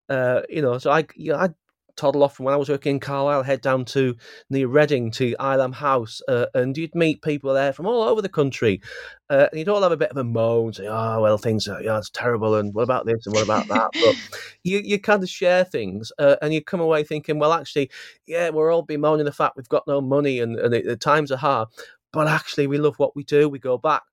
Uh, 0.09 0.41
you 0.49 0.61
know, 0.61 0.77
so 0.77 0.91
I, 0.91 1.05
you 1.15 1.31
know, 1.31 1.39
I 1.39 1.49
toddle 1.95 2.23
off 2.23 2.35
from 2.35 2.45
when 2.45 2.53
I 2.53 2.57
was 2.57 2.69
working 2.69 2.95
in 2.95 2.99
Carlisle, 2.99 3.43
head 3.43 3.61
down 3.61 3.85
to 3.85 4.15
near 4.49 4.67
Reading 4.67 5.11
to 5.11 5.35
ILAM 5.39 5.73
House, 5.73 6.21
uh, 6.27 6.47
and 6.53 6.77
you'd 6.77 6.95
meet 6.95 7.21
people 7.21 7.53
there 7.53 7.73
from 7.73 7.85
all 7.85 8.03
over 8.03 8.21
the 8.21 8.29
country, 8.29 8.81
uh, 9.29 9.47
and 9.51 9.59
you'd 9.59 9.69
all 9.69 9.81
have 9.81 9.91
a 9.91 9.97
bit 9.97 10.11
of 10.11 10.17
a 10.17 10.23
moan, 10.23 10.73
say, 10.73 10.87
"Oh, 10.87 11.21
well, 11.21 11.37
things 11.37 11.67
are, 11.67 11.81
yeah, 11.81 11.97
it's 11.97 12.09
terrible," 12.09 12.55
and 12.55 12.73
what 12.73 12.83
about 12.83 13.05
this 13.05 13.25
and 13.25 13.35
what 13.35 13.43
about 13.43 13.67
that? 13.67 13.89
but 13.93 14.15
you 14.63 14.79
you 14.79 14.99
kind 14.99 15.23
of 15.23 15.29
share 15.29 15.63
things, 15.63 16.11
uh, 16.19 16.35
and 16.41 16.53
you 16.53 16.63
come 16.63 16.81
away 16.81 17.03
thinking, 17.03 17.39
well, 17.39 17.53
actually, 17.53 17.89
yeah, 18.25 18.49
we're 18.49 18.71
all 18.71 18.83
bemoaning 18.83 19.25
the 19.25 19.31
fact 19.31 19.57
we've 19.57 19.69
got 19.69 19.87
no 19.87 20.01
money 20.01 20.39
and, 20.39 20.57
and 20.57 20.73
it, 20.73 20.85
the 20.85 20.97
times 20.97 21.31
are 21.31 21.37
hard, 21.37 21.69
but 22.11 22.27
actually, 22.27 22.67
we 22.67 22.77
love 22.77 22.95
what 22.97 23.15
we 23.15 23.23
do. 23.23 23.49
We 23.49 23.59
go 23.59 23.77
back 23.77 24.03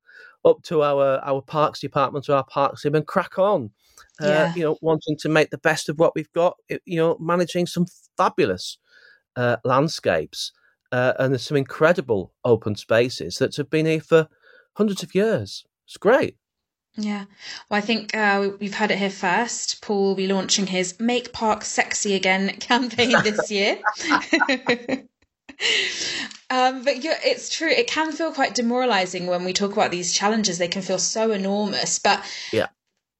up 0.44 0.62
to 0.62 0.82
our 0.82 1.20
our 1.24 1.42
parks 1.42 1.80
department 1.80 2.28
or 2.28 2.34
our 2.34 2.44
parks 2.44 2.82
team 2.82 2.94
and 2.94 3.06
crack 3.06 3.38
on. 3.38 3.70
Uh, 4.20 4.26
yeah. 4.26 4.54
You 4.54 4.64
know, 4.64 4.76
wanting 4.80 5.16
to 5.18 5.28
make 5.28 5.50
the 5.50 5.58
best 5.58 5.88
of 5.88 5.98
what 5.98 6.14
we've 6.14 6.32
got. 6.32 6.56
You 6.84 6.96
know, 6.96 7.16
managing 7.20 7.66
some 7.66 7.86
fabulous 8.16 8.78
uh, 9.36 9.56
landscapes 9.64 10.52
uh, 10.92 11.12
and 11.18 11.32
there's 11.32 11.46
some 11.46 11.56
incredible 11.56 12.32
open 12.44 12.74
spaces 12.74 13.38
that 13.38 13.56
have 13.56 13.70
been 13.70 13.86
here 13.86 14.00
for 14.00 14.28
hundreds 14.74 15.02
of 15.02 15.14
years. 15.14 15.64
It's 15.86 15.96
great. 15.96 16.36
Yeah. 16.96 17.26
Well, 17.68 17.78
I 17.78 17.80
think 17.80 18.16
uh, 18.16 18.50
we've 18.58 18.74
had 18.74 18.90
it 18.90 18.98
here 18.98 19.10
first. 19.10 19.80
Paul 19.82 20.08
will 20.08 20.14
be 20.16 20.26
launching 20.26 20.66
his 20.66 20.98
Make 20.98 21.32
Park 21.32 21.64
Sexy 21.64 22.14
Again 22.14 22.48
campaign 22.60 23.14
this 23.22 23.50
year. 23.50 23.78
Um, 26.52 26.82
but 26.82 26.94
it's 26.96 27.48
true. 27.48 27.68
It 27.68 27.86
can 27.86 28.10
feel 28.10 28.32
quite 28.32 28.56
demoralizing 28.56 29.28
when 29.28 29.44
we 29.44 29.52
talk 29.52 29.72
about 29.72 29.92
these 29.92 30.12
challenges. 30.12 30.58
They 30.58 30.66
can 30.66 30.82
feel 30.82 30.98
so 30.98 31.30
enormous. 31.30 32.00
But 32.00 32.24
yeah. 32.52 32.66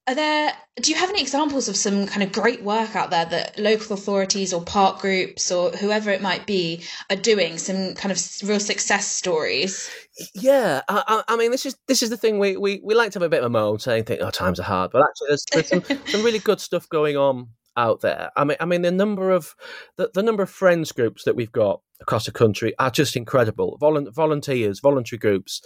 Are 0.07 0.15
there 0.15 0.53
do 0.81 0.91
you 0.91 0.97
have 0.97 1.11
any 1.11 1.21
examples 1.21 1.69
of 1.69 1.77
some 1.77 2.07
kind 2.07 2.23
of 2.23 2.33
great 2.33 2.63
work 2.63 2.97
out 2.97 3.11
there 3.11 3.27
that 3.27 3.59
local 3.59 3.93
authorities 3.93 4.53
or 4.53 4.63
park 4.63 5.01
groups 5.01 5.53
or 5.53 5.71
whoever 5.71 6.11
it 6.11 6.23
might 6.23 6.47
be 6.47 6.83
are 7.11 7.17
doing 7.17 7.59
some 7.59 7.95
kind 7.95 8.11
of 8.11 8.19
real 8.49 8.61
success 8.61 9.07
stories? 9.07 9.91
Yeah 10.35 10.81
i, 10.89 11.23
I 11.29 11.37
mean 11.37 11.51
this 11.51 11.67
is 11.67 11.77
this 11.87 12.03
is 12.03 12.11
the 12.11 12.17
thing 12.17 12.39
we, 12.39 12.57
we 12.57 12.81
we 12.83 12.95
like 12.95 13.13
to 13.13 13.19
have 13.19 13.27
a 13.27 13.29
bit 13.29 13.41
of 13.41 13.47
a 13.47 13.51
moan 13.51 13.79
saying 13.79 14.05
think 14.05 14.21
oh 14.23 14.31
times 14.31 14.59
are 14.59 14.65
hard 14.65 14.91
but 14.91 15.03
actually 15.03 15.29
there's, 15.29 15.45
there's 15.53 15.69
some, 15.69 15.99
some 16.07 16.23
really 16.25 16.39
good 16.39 16.61
stuff 16.61 16.89
going 16.89 17.17
on 17.17 17.49
out 17.76 18.00
there. 18.00 18.30
I 18.37 18.44
mean, 18.44 18.56
I 18.61 18.64
mean, 18.64 18.83
the 18.83 18.90
number 18.90 19.30
of 19.30 19.54
the, 19.96 20.11
the 20.12 20.22
number 20.22 20.42
of 20.42 20.50
friends 20.50 20.92
groups 20.92 21.24
that 21.24 21.37
we've 21.37 21.52
got 21.52 21.80
across 22.00 22.26
the 22.26 22.33
country 22.33 22.74
are 22.78 22.90
just 22.90 23.16
incredible. 23.16 23.78
Volu- 23.80 24.12
volunteers, 24.14 24.80
voluntary 24.80 25.18
groups, 25.18 25.61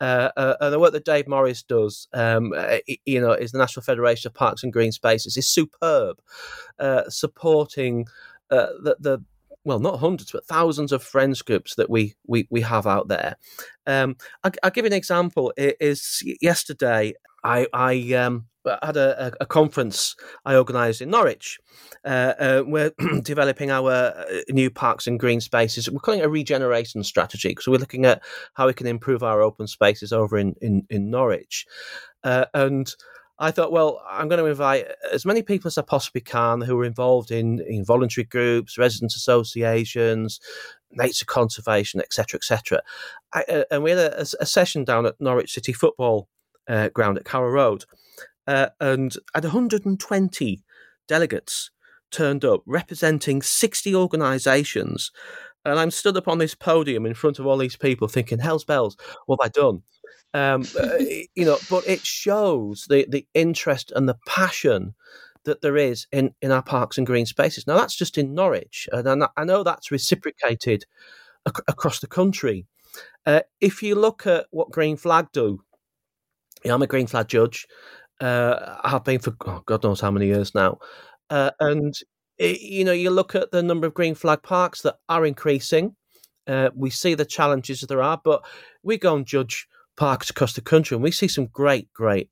uh, 0.00 0.30
uh, 0.36 0.56
and 0.60 0.72
the 0.72 0.78
work 0.78 0.92
that 0.92 1.04
Dave 1.04 1.26
Morris 1.26 1.62
does, 1.62 2.08
um, 2.12 2.52
uh, 2.56 2.78
you 3.04 3.20
know, 3.20 3.32
is 3.32 3.52
the 3.52 3.58
National 3.58 3.82
Federation 3.82 4.28
of 4.28 4.34
Parks 4.34 4.62
and 4.62 4.72
Green 4.72 4.92
Spaces 4.92 5.36
is 5.36 5.46
superb, 5.46 6.20
uh, 6.78 7.08
supporting 7.08 8.06
uh, 8.50 8.68
the 8.82 8.96
the 9.00 9.24
well, 9.68 9.78
not 9.78 10.00
hundreds, 10.00 10.32
but 10.32 10.46
thousands 10.46 10.92
of 10.92 11.02
friends 11.02 11.42
groups 11.42 11.74
that 11.74 11.90
we 11.90 12.14
we, 12.26 12.48
we 12.50 12.62
have 12.62 12.86
out 12.86 13.08
there. 13.08 13.36
Um, 13.86 14.16
I, 14.42 14.50
will 14.64 14.70
give 14.70 14.86
you 14.86 14.90
an 14.90 14.94
example. 14.94 15.52
It 15.58 15.76
is 15.78 16.22
yesterday 16.40 17.12
I 17.44 17.66
I 17.74 18.14
um, 18.14 18.46
had 18.82 18.96
a, 18.96 19.34
a, 19.42 19.44
conference 19.44 20.16
I 20.46 20.54
organised 20.54 21.02
in 21.02 21.10
Norwich. 21.10 21.58
Uh, 22.02 22.32
uh, 22.38 22.62
we're 22.66 22.92
developing 23.22 23.70
our 23.70 23.90
uh, 23.90 24.24
new 24.48 24.70
parks 24.70 25.06
and 25.06 25.20
green 25.20 25.42
spaces. 25.42 25.90
We're 25.90 25.98
calling 25.98 26.20
it 26.20 26.26
a 26.26 26.30
regeneration 26.30 27.04
strategy 27.04 27.50
because 27.50 27.68
we're 27.68 27.76
looking 27.76 28.06
at 28.06 28.22
how 28.54 28.68
we 28.68 28.72
can 28.72 28.86
improve 28.86 29.22
our 29.22 29.42
open 29.42 29.66
spaces 29.66 30.14
over 30.14 30.38
in 30.38 30.54
in, 30.62 30.86
in 30.88 31.10
Norwich. 31.10 31.66
Uh, 32.24 32.46
and 32.54 32.90
I 33.40 33.50
thought, 33.50 33.70
well, 33.70 34.02
I'm 34.10 34.28
going 34.28 34.40
to 34.42 34.50
invite 34.50 34.86
as 35.12 35.24
many 35.24 35.42
people 35.42 35.68
as 35.68 35.78
I 35.78 35.82
possibly 35.82 36.20
can 36.20 36.60
who 36.60 36.78
are 36.80 36.84
involved 36.84 37.30
in, 37.30 37.60
in 37.60 37.84
voluntary 37.84 38.24
groups, 38.24 38.76
residents 38.76 39.14
associations, 39.14 40.40
nature 40.90 41.24
conservation, 41.24 42.00
etc., 42.00 42.38
etc. 42.38 42.82
Uh, 43.32 43.64
and 43.70 43.82
we 43.82 43.90
had 43.90 43.98
a, 43.98 44.20
a, 44.40 44.46
session 44.46 44.84
down 44.84 45.06
at 45.06 45.20
Norwich 45.20 45.52
City 45.52 45.72
Football 45.72 46.28
uh, 46.68 46.88
ground 46.88 47.16
at 47.16 47.24
Carrow 47.24 47.50
Road, 47.50 47.84
uh, 48.46 48.68
and 48.80 49.14
had 49.34 49.44
120 49.44 50.62
delegates 51.06 51.70
turned 52.10 52.44
up 52.44 52.62
representing 52.66 53.42
60 53.42 53.94
organisations. 53.94 55.12
And 55.64 55.78
I'm 55.78 55.90
stood 55.90 56.16
up 56.16 56.28
on 56.28 56.38
this 56.38 56.54
podium 56.54 57.04
in 57.04 57.14
front 57.14 57.38
of 57.38 57.46
all 57.46 57.58
these 57.58 57.76
people 57.76 58.08
thinking, 58.08 58.38
hell's 58.38 58.64
bells, 58.64 58.96
what 59.26 59.38
have 59.40 59.48
I 59.48 59.50
done? 59.50 59.82
Um, 60.34 60.66
uh, 60.78 60.98
you 61.34 61.44
know, 61.44 61.58
but 61.70 61.86
it 61.86 62.04
shows 62.04 62.86
the, 62.88 63.06
the 63.08 63.26
interest 63.34 63.92
and 63.96 64.08
the 64.08 64.18
passion 64.26 64.94
that 65.44 65.62
there 65.62 65.76
is 65.76 66.06
in, 66.12 66.34
in 66.42 66.50
our 66.50 66.62
parks 66.62 66.98
and 66.98 67.06
green 67.06 67.24
spaces. 67.24 67.66
Now, 67.66 67.76
that's 67.76 67.96
just 67.96 68.18
in 68.18 68.34
Norwich, 68.34 68.88
and 68.92 69.24
I 69.36 69.44
know 69.44 69.62
that's 69.62 69.90
reciprocated 69.90 70.84
ac- 71.46 71.62
across 71.66 72.00
the 72.00 72.06
country. 72.06 72.66
Uh, 73.24 73.40
if 73.60 73.82
you 73.82 73.94
look 73.94 74.26
at 74.26 74.46
what 74.50 74.70
Green 74.70 74.96
Flag 74.96 75.28
do, 75.32 75.62
I'm 76.64 76.82
a 76.82 76.86
Green 76.86 77.06
Flag 77.06 77.28
judge, 77.28 77.66
uh, 78.20 78.76
I 78.82 78.90
have 78.90 79.04
been 79.04 79.20
for 79.20 79.34
oh, 79.46 79.62
God 79.66 79.84
knows 79.84 80.00
how 80.00 80.10
many 80.10 80.26
years 80.26 80.54
now. 80.54 80.78
Uh, 81.30 81.50
and 81.60 81.94
you 82.38 82.84
know, 82.84 82.92
you 82.92 83.10
look 83.10 83.34
at 83.34 83.50
the 83.50 83.62
number 83.62 83.86
of 83.86 83.94
green 83.94 84.14
flag 84.14 84.42
parks 84.42 84.82
that 84.82 84.96
are 85.08 85.26
increasing. 85.26 85.96
Uh, 86.46 86.70
we 86.74 86.88
see 86.88 87.14
the 87.14 87.24
challenges 87.24 87.80
there 87.80 88.02
are, 88.02 88.20
but 88.24 88.44
we 88.82 88.96
go 88.96 89.16
and 89.16 89.26
judge 89.26 89.66
parks 89.98 90.30
across 90.30 90.54
the 90.54 90.60
country, 90.62 90.94
and 90.94 91.02
we 91.02 91.10
see 91.10 91.28
some 91.28 91.46
great, 91.46 91.92
great 91.92 92.30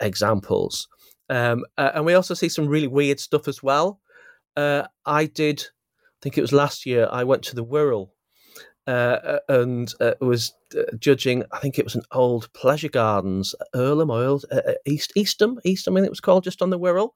examples. 0.00 0.86
Um, 1.28 1.64
uh, 1.78 1.92
and 1.94 2.04
we 2.04 2.14
also 2.14 2.34
see 2.34 2.48
some 2.48 2.68
really 2.68 2.88
weird 2.88 3.18
stuff 3.18 3.48
as 3.48 3.62
well. 3.62 4.00
Uh, 4.56 4.84
I 5.06 5.26
did, 5.26 5.60
I 5.60 6.18
think 6.22 6.36
it 6.38 6.42
was 6.42 6.52
last 6.52 6.86
year. 6.86 7.08
I 7.10 7.24
went 7.24 7.42
to 7.44 7.56
the 7.56 7.64
Wirral 7.64 8.10
uh, 8.86 9.38
and 9.48 9.92
uh, 10.00 10.14
was 10.20 10.52
uh, 10.76 10.82
judging. 10.98 11.44
I 11.52 11.58
think 11.58 11.78
it 11.78 11.84
was 11.84 11.94
an 11.94 12.02
old 12.12 12.52
pleasure 12.52 12.88
gardens, 12.88 13.54
Earlham 13.74 14.10
uh, 14.10 14.38
uh, 14.52 14.72
East 14.86 15.12
Eastham, 15.16 15.58
Eastham. 15.64 15.96
I 15.96 16.00
think 16.00 16.06
it 16.06 16.10
was 16.10 16.20
called 16.20 16.44
just 16.44 16.62
on 16.62 16.70
the 16.70 16.78
Wirral. 16.78 17.10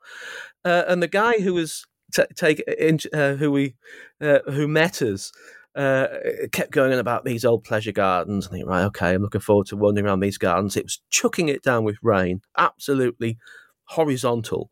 Uh, 0.64 0.85
and 0.87 1.03
the 1.03 1.09
guy 1.09 1.40
who 1.40 1.55
was 1.55 1.85
t- 2.14 2.23
take 2.37 2.61
in, 2.79 2.99
who 3.12 3.51
we 3.51 3.75
who 4.20 4.68
met 4.68 5.03
us. 5.03 5.33
Kept 5.75 6.71
going 6.71 6.93
on 6.93 6.99
about 6.99 7.25
these 7.25 7.45
old 7.45 7.65
pleasure 7.65 7.93
gardens. 7.93 8.47
I 8.47 8.51
think, 8.51 8.67
right, 8.67 8.85
okay, 8.85 9.15
I'm 9.15 9.23
looking 9.23 9.41
forward 9.41 9.67
to 9.69 9.77
wandering 9.77 10.07
around 10.07 10.21
these 10.21 10.39
gardens. 10.39 10.77
It 10.77 10.85
was 10.85 11.01
chucking 11.11 11.49
it 11.49 11.63
down 11.63 11.85
with 11.85 11.97
rain, 12.03 12.43
absolutely 12.57 13.39
horizontal. 13.85 14.71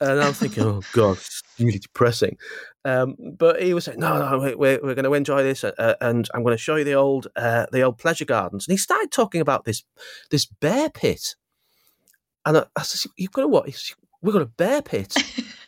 And 0.00 0.20
I'm 0.20 0.32
thinking, 0.32 0.64
oh 0.64 0.82
God, 0.92 1.16
it's 1.16 1.42
really 1.58 1.78
depressing. 1.78 2.36
Um, 2.84 3.16
but 3.38 3.62
he 3.62 3.72
was 3.72 3.84
saying, 3.84 4.00
no, 4.00 4.18
no, 4.18 4.38
we're, 4.38 4.80
we're 4.82 4.94
going 4.94 5.04
to 5.04 5.14
enjoy 5.14 5.42
this, 5.42 5.64
uh, 5.64 5.94
and 6.00 6.28
I'm 6.34 6.42
going 6.42 6.54
to 6.54 6.62
show 6.62 6.76
you 6.76 6.84
the 6.84 6.94
old 6.94 7.28
uh, 7.36 7.66
the 7.72 7.82
old 7.82 7.98
pleasure 7.98 8.26
gardens. 8.26 8.66
And 8.66 8.72
he 8.72 8.76
started 8.76 9.10
talking 9.10 9.40
about 9.40 9.64
this 9.64 9.84
this 10.30 10.44
bear 10.44 10.90
pit, 10.90 11.36
and 12.44 12.58
I, 12.58 12.64
I 12.76 12.82
said, 12.82 13.10
"You've 13.16 13.32
got 13.32 13.44
a 13.44 13.48
what? 13.48 13.66
We've 14.20 14.34
got 14.34 14.42
a 14.42 14.46
bear 14.46 14.82
pit." 14.82 15.14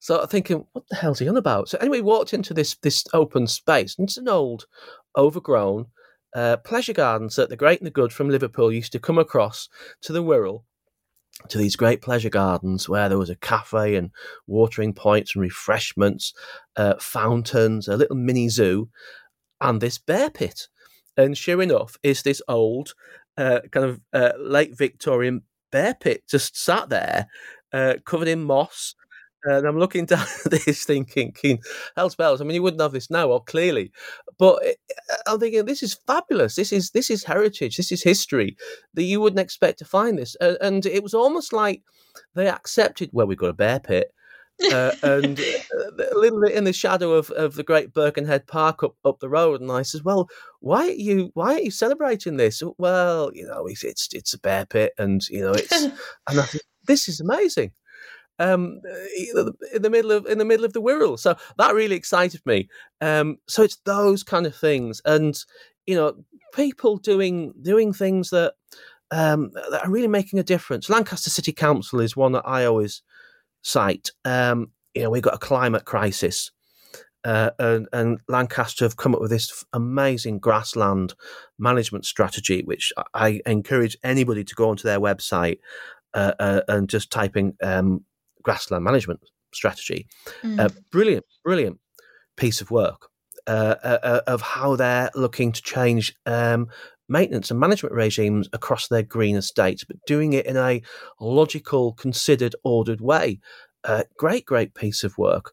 So 0.00 0.20
I'm 0.20 0.28
thinking, 0.28 0.64
what 0.72 0.84
the 0.88 0.96
hell's 0.96 1.18
he 1.18 1.28
on 1.28 1.36
about? 1.36 1.68
So 1.68 1.78
anyway, 1.78 2.00
walked 2.00 2.34
into 2.34 2.54
this 2.54 2.76
this 2.76 3.04
open 3.12 3.46
space, 3.46 3.96
and 3.98 4.08
it's 4.08 4.16
an 4.16 4.28
old, 4.28 4.66
overgrown 5.16 5.86
uh, 6.34 6.58
pleasure 6.58 6.92
gardens 6.92 7.36
that 7.36 7.48
the 7.48 7.56
great 7.56 7.80
and 7.80 7.86
the 7.86 7.90
good 7.90 8.12
from 8.12 8.28
Liverpool 8.28 8.72
used 8.72 8.92
to 8.92 8.98
come 8.98 9.18
across 9.18 9.68
to 10.02 10.12
the 10.12 10.22
Wirral 10.22 10.62
to 11.48 11.58
these 11.58 11.76
great 11.76 12.02
pleasure 12.02 12.30
gardens 12.30 12.88
where 12.88 13.08
there 13.08 13.18
was 13.18 13.30
a 13.30 13.36
cafe 13.36 13.94
and 13.94 14.10
watering 14.46 14.92
points 14.92 15.34
and 15.34 15.42
refreshments, 15.42 16.34
uh, 16.76 16.94
fountains, 16.98 17.86
a 17.86 17.96
little 17.96 18.16
mini 18.16 18.48
zoo, 18.48 18.88
and 19.60 19.80
this 19.80 19.98
bear 19.98 20.30
pit. 20.30 20.68
And 21.16 21.36
sure 21.36 21.62
enough, 21.62 21.96
is 22.02 22.22
this 22.22 22.42
old 22.48 22.94
uh, 23.36 23.60
kind 23.70 23.86
of 23.86 24.00
uh, 24.12 24.32
late 24.38 24.76
Victorian 24.76 25.42
bear 25.70 25.94
pit 25.94 26.24
just 26.28 26.56
sat 26.56 26.88
there, 26.88 27.26
uh, 27.72 27.94
covered 28.04 28.28
in 28.28 28.42
moss, 28.44 28.94
and 29.44 29.66
I'm 29.66 29.78
looking 29.78 30.04
down 30.06 30.26
at 30.44 30.50
this 30.50 30.84
thinking, 30.84 31.34
hell's 31.96 32.14
bells. 32.16 32.40
I 32.40 32.44
mean, 32.44 32.54
you 32.54 32.62
wouldn't 32.62 32.82
have 32.82 32.92
this 32.92 33.10
now, 33.10 33.28
or 33.28 33.42
clearly, 33.42 33.92
but 34.38 34.62
I'm 35.26 35.40
thinking 35.40 35.64
this 35.64 35.82
is 35.82 35.98
fabulous. 36.06 36.56
This 36.56 36.72
is 36.72 36.90
this 36.90 37.10
is 37.10 37.24
heritage. 37.24 37.76
This 37.76 37.92
is 37.92 38.02
history 38.02 38.56
that 38.94 39.04
you 39.04 39.20
wouldn't 39.20 39.40
expect 39.40 39.78
to 39.80 39.84
find 39.84 40.18
this. 40.18 40.36
And 40.40 40.84
it 40.86 41.02
was 41.02 41.14
almost 41.14 41.52
like 41.52 41.82
they 42.34 42.48
accepted. 42.48 43.10
Well, 43.12 43.26
we've 43.26 43.38
got 43.38 43.50
a 43.50 43.54
bear 43.54 43.80
pit. 43.80 44.12
uh, 44.72 44.90
and 45.04 45.38
uh, 45.78 46.04
a 46.12 46.18
little 46.18 46.40
bit 46.40 46.52
in 46.52 46.64
the 46.64 46.72
shadow 46.72 47.12
of, 47.12 47.30
of 47.30 47.54
the 47.54 47.62
great 47.62 47.94
Birkenhead 47.94 48.44
Park 48.48 48.82
up, 48.82 48.96
up 49.04 49.20
the 49.20 49.28
road, 49.28 49.60
and 49.60 49.70
I 49.70 49.82
says, 49.82 50.02
"Well, 50.02 50.28
why 50.60 50.88
are 50.88 50.90
you 50.90 51.30
why 51.34 51.54
are 51.54 51.60
you 51.60 51.70
celebrating 51.70 52.38
this?" 52.38 52.60
Well, 52.76 53.30
you 53.34 53.46
know, 53.46 53.66
it's 53.66 53.84
it's, 53.84 54.08
it's 54.12 54.34
a 54.34 54.38
bear 54.40 54.66
pit, 54.66 54.94
and 54.98 55.26
you 55.28 55.42
know, 55.42 55.52
it's 55.52 55.72
and 55.82 55.92
I 56.40 56.42
think 56.42 56.64
this 56.88 57.08
is 57.08 57.20
amazing 57.20 57.70
um, 58.38 58.80
in 59.74 59.82
the 59.82 59.90
middle 59.90 60.12
of 60.12 60.26
in 60.26 60.38
the 60.38 60.44
middle 60.44 60.64
of 60.64 60.72
the 60.72 60.82
Wirral. 60.82 61.18
So 61.18 61.36
that 61.58 61.74
really 61.74 61.96
excited 61.96 62.40
me. 62.46 62.68
Um, 63.00 63.38
so 63.46 63.62
it's 63.62 63.76
those 63.84 64.22
kind 64.22 64.46
of 64.46 64.54
things, 64.54 65.00
and 65.04 65.38
you 65.86 65.94
know, 65.94 66.14
people 66.54 66.98
doing 66.98 67.52
doing 67.62 67.92
things 67.92 68.30
that 68.30 68.54
um, 69.10 69.50
that 69.70 69.84
are 69.84 69.90
really 69.90 70.08
making 70.08 70.38
a 70.38 70.44
difference. 70.44 70.90
Lancaster 70.90 71.30
City 71.30 71.52
Council 71.52 72.00
is 72.00 72.16
one 72.16 72.32
that 72.32 72.46
I 72.46 72.64
always 72.64 73.02
cite. 73.62 74.10
Um, 74.24 74.72
you 74.94 75.02
know, 75.02 75.10
we've 75.10 75.22
got 75.22 75.34
a 75.34 75.38
climate 75.38 75.84
crisis. 75.84 76.50
Uh, 77.24 77.50
and, 77.58 77.88
and, 77.92 78.20
Lancaster 78.28 78.84
have 78.84 78.96
come 78.96 79.12
up 79.12 79.20
with 79.20 79.30
this 79.30 79.64
amazing 79.72 80.38
grassland 80.38 81.14
management 81.58 82.06
strategy, 82.06 82.62
which 82.64 82.92
I 83.12 83.40
encourage 83.44 83.98
anybody 84.04 84.44
to 84.44 84.54
go 84.54 84.70
onto 84.70 84.84
their 84.84 85.00
website 85.00 85.58
uh, 86.14 86.32
uh, 86.38 86.60
and 86.68 86.88
just 86.88 87.10
typing 87.10 87.54
um, 87.62 88.04
grassland 88.42 88.84
management 88.84 89.20
strategy. 89.52 90.06
Mm. 90.42 90.60
Uh, 90.60 90.68
brilliant, 90.90 91.24
brilliant 91.44 91.78
piece 92.36 92.60
of 92.60 92.70
work 92.70 93.08
uh, 93.46 93.76
uh, 93.82 93.98
uh, 94.02 94.20
of 94.26 94.42
how 94.42 94.76
they're 94.76 95.10
looking 95.14 95.52
to 95.52 95.62
change 95.62 96.14
um, 96.26 96.68
maintenance 97.08 97.50
and 97.50 97.58
management 97.58 97.94
regimes 97.94 98.48
across 98.52 98.88
their 98.88 99.02
green 99.02 99.36
estates, 99.36 99.84
but 99.84 99.96
doing 100.06 100.34
it 100.34 100.46
in 100.46 100.56
a 100.56 100.82
logical, 101.20 101.94
considered, 101.94 102.54
ordered 102.64 103.00
way. 103.00 103.40
Uh, 103.84 104.04
great, 104.18 104.44
great 104.44 104.74
piece 104.74 105.02
of 105.02 105.16
work. 105.16 105.52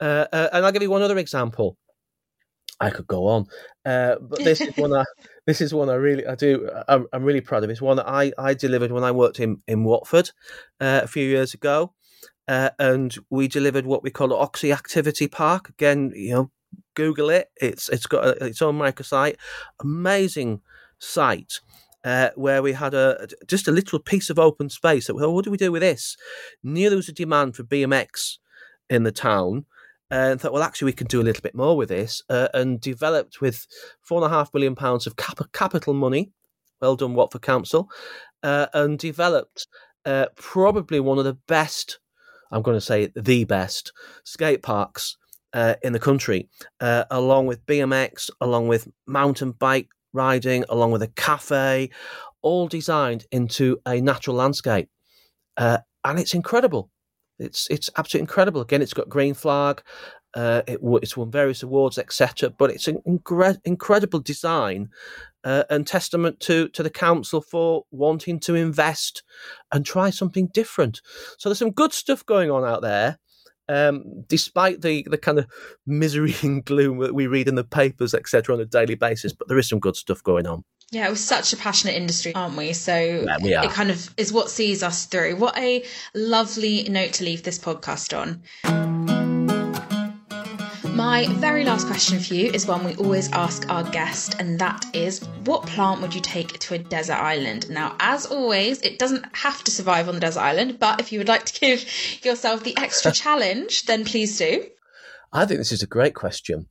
Uh, 0.00 0.26
and 0.32 0.64
I'll 0.64 0.72
give 0.72 0.82
you 0.82 0.90
one 0.90 1.02
other 1.02 1.18
example. 1.18 1.76
I 2.80 2.90
could 2.90 3.06
go 3.06 3.26
on, 3.26 3.46
but 3.84 4.38
this 4.38 4.60
is 4.60 4.76
one 4.76 4.94
I 4.94 5.04
this 5.46 5.60
is 5.60 5.74
one 5.74 5.90
I 5.90 5.94
really 5.94 6.26
I 6.26 6.34
do 6.34 6.70
I'm, 6.88 7.06
I'm, 7.12 7.24
really 7.24 7.40
proud 7.40 7.64
of. 7.64 7.70
It's 7.70 7.82
one 7.82 7.96
that 7.98 8.08
I, 8.08 8.32
I 8.38 8.54
delivered 8.54 8.90
when 8.90 9.04
I 9.04 9.10
worked 9.10 9.40
in 9.40 9.62
in 9.68 9.84
Watford 9.84 10.30
a 10.80 11.06
few 11.06 11.26
years 11.26 11.54
ago. 11.54 11.92
Uh, 12.48 12.70
and 12.80 13.16
we 13.30 13.46
delivered 13.46 13.86
what 13.86 14.02
we 14.02 14.10
call 14.10 14.32
Oxhey 14.32 14.72
Activity 14.72 15.28
Park. 15.28 15.68
Again, 15.68 16.10
you 16.16 16.32
know, 16.32 16.50
Google 16.94 17.30
it. 17.30 17.48
It's 17.60 17.88
it's 17.88 18.06
got 18.06 18.24
a, 18.24 18.44
its 18.46 18.60
own 18.60 18.76
microsite. 18.76 19.36
Amazing 19.80 20.60
site. 20.98 21.60
uh, 22.04 22.30
where 22.34 22.62
we 22.62 22.72
had 22.72 22.94
a 22.94 23.28
just 23.46 23.68
a 23.68 23.72
little 23.72 23.98
piece 23.98 24.30
of 24.30 24.38
open 24.38 24.68
space. 24.68 25.06
That 25.06 25.14
well, 25.14 25.32
what 25.34 25.44
do 25.44 25.50
we 25.50 25.56
do 25.56 25.72
with 25.72 25.82
this? 25.82 26.16
Knew 26.62 26.88
there 26.88 26.96
was 26.96 27.08
a 27.08 27.12
demand 27.12 27.56
for 27.56 27.62
BMX 27.62 28.38
in 28.88 29.02
the 29.04 29.12
town, 29.12 29.66
and 30.10 30.40
thought, 30.40 30.52
well, 30.52 30.62
actually, 30.62 30.86
we 30.86 30.92
can 30.92 31.06
do 31.06 31.20
a 31.20 31.24
little 31.24 31.42
bit 31.42 31.54
more 31.54 31.76
with 31.76 31.88
this, 31.88 32.22
uh, 32.28 32.48
and 32.52 32.80
developed 32.80 33.40
with 33.40 33.66
four 34.00 34.22
and 34.22 34.26
a 34.32 34.34
half 34.34 34.52
million 34.52 34.74
pounds 34.74 35.06
of 35.06 35.16
cap- 35.16 35.52
capital 35.52 35.94
money. 35.94 36.32
Well 36.80 36.96
done, 36.96 37.14
Watford 37.14 37.42
Council, 37.42 37.88
uh, 38.42 38.66
and 38.72 38.98
developed 38.98 39.66
uh, 40.04 40.26
probably 40.36 41.00
one 41.00 41.18
of 41.18 41.24
the 41.24 41.38
best. 41.46 41.98
I'm 42.50 42.62
going 42.62 42.76
to 42.76 42.80
say 42.80 43.12
the 43.14 43.44
best 43.44 43.92
skate 44.24 44.62
parks 44.62 45.16
uh, 45.52 45.74
in 45.82 45.92
the 45.92 45.98
country, 45.98 46.48
uh, 46.80 47.04
along 47.10 47.46
with 47.46 47.64
BMX, 47.66 48.30
along 48.40 48.68
with 48.68 48.88
mountain 49.06 49.52
bike 49.52 49.88
riding, 50.12 50.64
along 50.68 50.90
with 50.90 51.02
a 51.02 51.08
cafe, 51.08 51.90
all 52.42 52.66
designed 52.66 53.26
into 53.30 53.78
a 53.86 54.00
natural 54.00 54.36
landscape, 54.36 54.88
uh, 55.56 55.78
and 56.04 56.18
it's 56.18 56.34
incredible. 56.34 56.90
It's 57.40 57.68
it's 57.70 57.90
absolutely 57.96 58.24
incredible. 58.24 58.60
Again, 58.60 58.82
it's 58.82 58.94
got 58.94 59.08
green 59.08 59.34
flag. 59.34 59.82
Uh, 60.32 60.62
it, 60.68 60.78
it's 61.02 61.16
won 61.16 61.30
various 61.30 61.62
awards, 61.62 61.98
etc. 61.98 62.50
But 62.50 62.70
it's 62.70 62.86
an 62.86 62.98
incre- 63.06 63.60
incredible 63.64 64.20
design 64.20 64.90
uh, 65.42 65.64
and 65.70 65.86
testament 65.86 66.38
to 66.40 66.68
to 66.68 66.82
the 66.82 66.90
council 66.90 67.40
for 67.40 67.84
wanting 67.90 68.38
to 68.40 68.54
invest 68.54 69.22
and 69.72 69.84
try 69.84 70.10
something 70.10 70.48
different. 70.52 71.00
So 71.38 71.48
there's 71.48 71.58
some 71.58 71.72
good 71.72 71.92
stuff 71.92 72.24
going 72.24 72.50
on 72.50 72.64
out 72.64 72.82
there. 72.82 73.18
Um, 73.70 74.24
despite 74.26 74.82
the, 74.82 75.06
the 75.08 75.16
kind 75.16 75.38
of 75.38 75.46
misery 75.86 76.34
and 76.42 76.64
gloom 76.64 76.98
that 76.98 77.14
we 77.14 77.28
read 77.28 77.46
in 77.46 77.54
the 77.54 77.62
papers, 77.62 78.14
etc., 78.14 78.54
on 78.54 78.60
a 78.60 78.64
daily 78.64 78.96
basis, 78.96 79.32
but 79.32 79.46
there 79.46 79.58
is 79.58 79.68
some 79.68 79.78
good 79.78 79.94
stuff 79.94 80.22
going 80.24 80.46
on. 80.46 80.64
Yeah, 80.90 81.06
it 81.06 81.10
was 81.10 81.22
such 81.22 81.52
a 81.52 81.56
passionate 81.56 81.94
industry, 81.94 82.34
aren't 82.34 82.56
we? 82.56 82.72
So 82.72 82.96
yeah, 82.96 83.36
we 83.40 83.54
it 83.54 83.70
kind 83.70 83.92
of 83.92 84.12
is 84.16 84.32
what 84.32 84.50
sees 84.50 84.82
us 84.82 85.06
through. 85.06 85.36
What 85.36 85.56
a 85.56 85.84
lovely 86.16 86.82
note 86.88 87.12
to 87.14 87.24
leave 87.24 87.44
this 87.44 87.60
podcast 87.60 88.18
on. 88.18 88.99
My 91.00 91.26
very 91.36 91.64
last 91.64 91.86
question 91.86 92.20
for 92.20 92.34
you 92.34 92.50
is 92.52 92.66
one 92.66 92.84
we 92.84 92.94
always 92.96 93.32
ask 93.32 93.66
our 93.70 93.82
guest, 93.82 94.36
and 94.38 94.58
that 94.58 94.84
is 94.92 95.20
what 95.46 95.62
plant 95.62 96.02
would 96.02 96.14
you 96.14 96.20
take 96.20 96.58
to 96.58 96.74
a 96.74 96.78
desert 96.78 97.14
island? 97.14 97.70
Now, 97.70 97.96
as 98.00 98.26
always, 98.26 98.82
it 98.82 98.98
doesn't 98.98 99.24
have 99.34 99.64
to 99.64 99.70
survive 99.70 100.10
on 100.10 100.14
the 100.14 100.20
desert 100.20 100.40
island, 100.40 100.78
but 100.78 101.00
if 101.00 101.10
you 101.10 101.18
would 101.18 101.26
like 101.26 101.46
to 101.46 101.58
give 101.58 101.86
yourself 102.22 102.64
the 102.64 102.76
extra 102.76 103.12
challenge, 103.24 103.86
then 103.86 104.04
please 104.04 104.36
do. 104.36 104.66
I 105.32 105.46
think 105.46 105.56
this 105.56 105.72
is 105.72 105.82
a 105.82 105.86
great 105.86 106.14
question. 106.14 106.66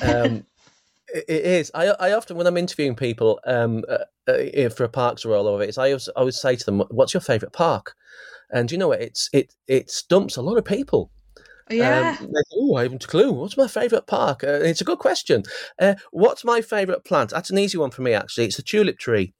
Um, 0.00 0.46
it 1.14 1.28
is. 1.28 1.70
I, 1.74 1.88
I 1.88 2.12
often, 2.14 2.38
when 2.38 2.46
I'm 2.46 2.56
interviewing 2.56 2.96
people 2.96 3.38
um, 3.46 3.84
uh, 3.86 4.32
uh, 4.32 4.70
for 4.70 4.84
a 4.84 4.88
parks 4.88 5.26
role 5.26 5.46
or 5.46 5.62
it, 5.62 5.76
I 5.76 5.88
always, 5.88 6.08
I 6.08 6.20
always 6.20 6.40
say 6.40 6.56
to 6.56 6.64
them, 6.64 6.80
"What's 6.90 7.12
your 7.12 7.20
favourite 7.20 7.52
park?" 7.52 7.94
And 8.50 8.72
you 8.72 8.78
know 8.78 8.88
what? 8.88 9.02
It's 9.02 9.28
it 9.34 9.54
it 9.68 9.90
stumps 9.90 10.38
a 10.38 10.42
lot 10.42 10.56
of 10.56 10.64
people. 10.64 11.10
Yeah. 11.70 12.16
Um, 12.20 12.32
oh, 12.54 12.76
I 12.76 12.82
haven't 12.82 13.04
a 13.04 13.08
clue. 13.08 13.32
What's 13.32 13.56
my 13.56 13.68
favourite 13.68 14.06
park? 14.06 14.44
Uh, 14.44 14.60
it's 14.62 14.80
a 14.80 14.84
good 14.84 14.98
question. 14.98 15.44
Uh, 15.78 15.94
what's 16.10 16.44
my 16.44 16.60
favourite 16.60 17.04
plant? 17.04 17.30
That's 17.30 17.50
an 17.50 17.58
easy 17.58 17.78
one 17.78 17.90
for 17.90 18.02
me, 18.02 18.12
actually. 18.12 18.46
It's 18.46 18.58
a 18.58 18.62
tulip 18.62 18.98
tree. 18.98 19.32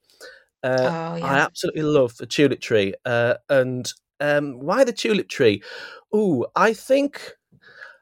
Uh, 0.63 0.77
oh, 1.13 1.17
yeah. 1.17 1.27
I 1.27 1.39
absolutely 1.39 1.83
love 1.83 2.17
the 2.17 2.27
tulip 2.27 2.61
tree. 2.61 2.95
Uh, 3.05 3.35
and 3.49 3.93
um, 4.21 4.61
why 4.61 4.85
the 4.85 4.93
tulip 4.93 5.29
tree? 5.29 5.63
Oh, 6.13 6.47
I 6.57 6.73
think 6.73 7.35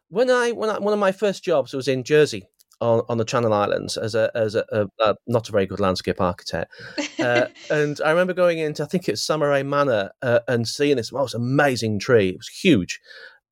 when 0.09 0.31
I 0.31 0.53
when 0.53 0.71
I, 0.71 0.79
one 0.79 0.93
of 0.93 1.01
my 1.01 1.13
first 1.13 1.43
jobs 1.43 1.73
was 1.73 1.89
in 1.89 2.05
Jersey, 2.05 2.47
on, 2.83 3.03
on 3.09 3.17
the 3.17 3.25
Channel 3.25 3.55
Islands 3.55 3.97
as 3.97 4.15
a 4.15 4.31
as 4.35 4.55
a, 4.55 4.65
a, 4.73 4.87
a 5.01 5.15
not 5.27 5.49
a 5.49 5.53
very 5.53 5.67
good 5.67 5.81
landscape 5.81 6.21
architect. 6.21 6.73
Uh, 7.19 7.47
and 7.71 8.01
I 8.05 8.11
remember 8.11 8.35
going 8.35 8.59
into 8.59 8.83
I 8.83 8.87
think 8.87 9.09
it's 9.09 9.27
Samarès 9.27 9.65
Manor 9.65 10.11
uh, 10.21 10.41
and 10.49 10.67
seeing 10.67 10.97
this 10.97 11.13
most 11.13 11.35
amazing 11.35 12.01
tree. 12.01 12.31
It 12.31 12.39
was 12.39 12.49
huge. 12.49 13.01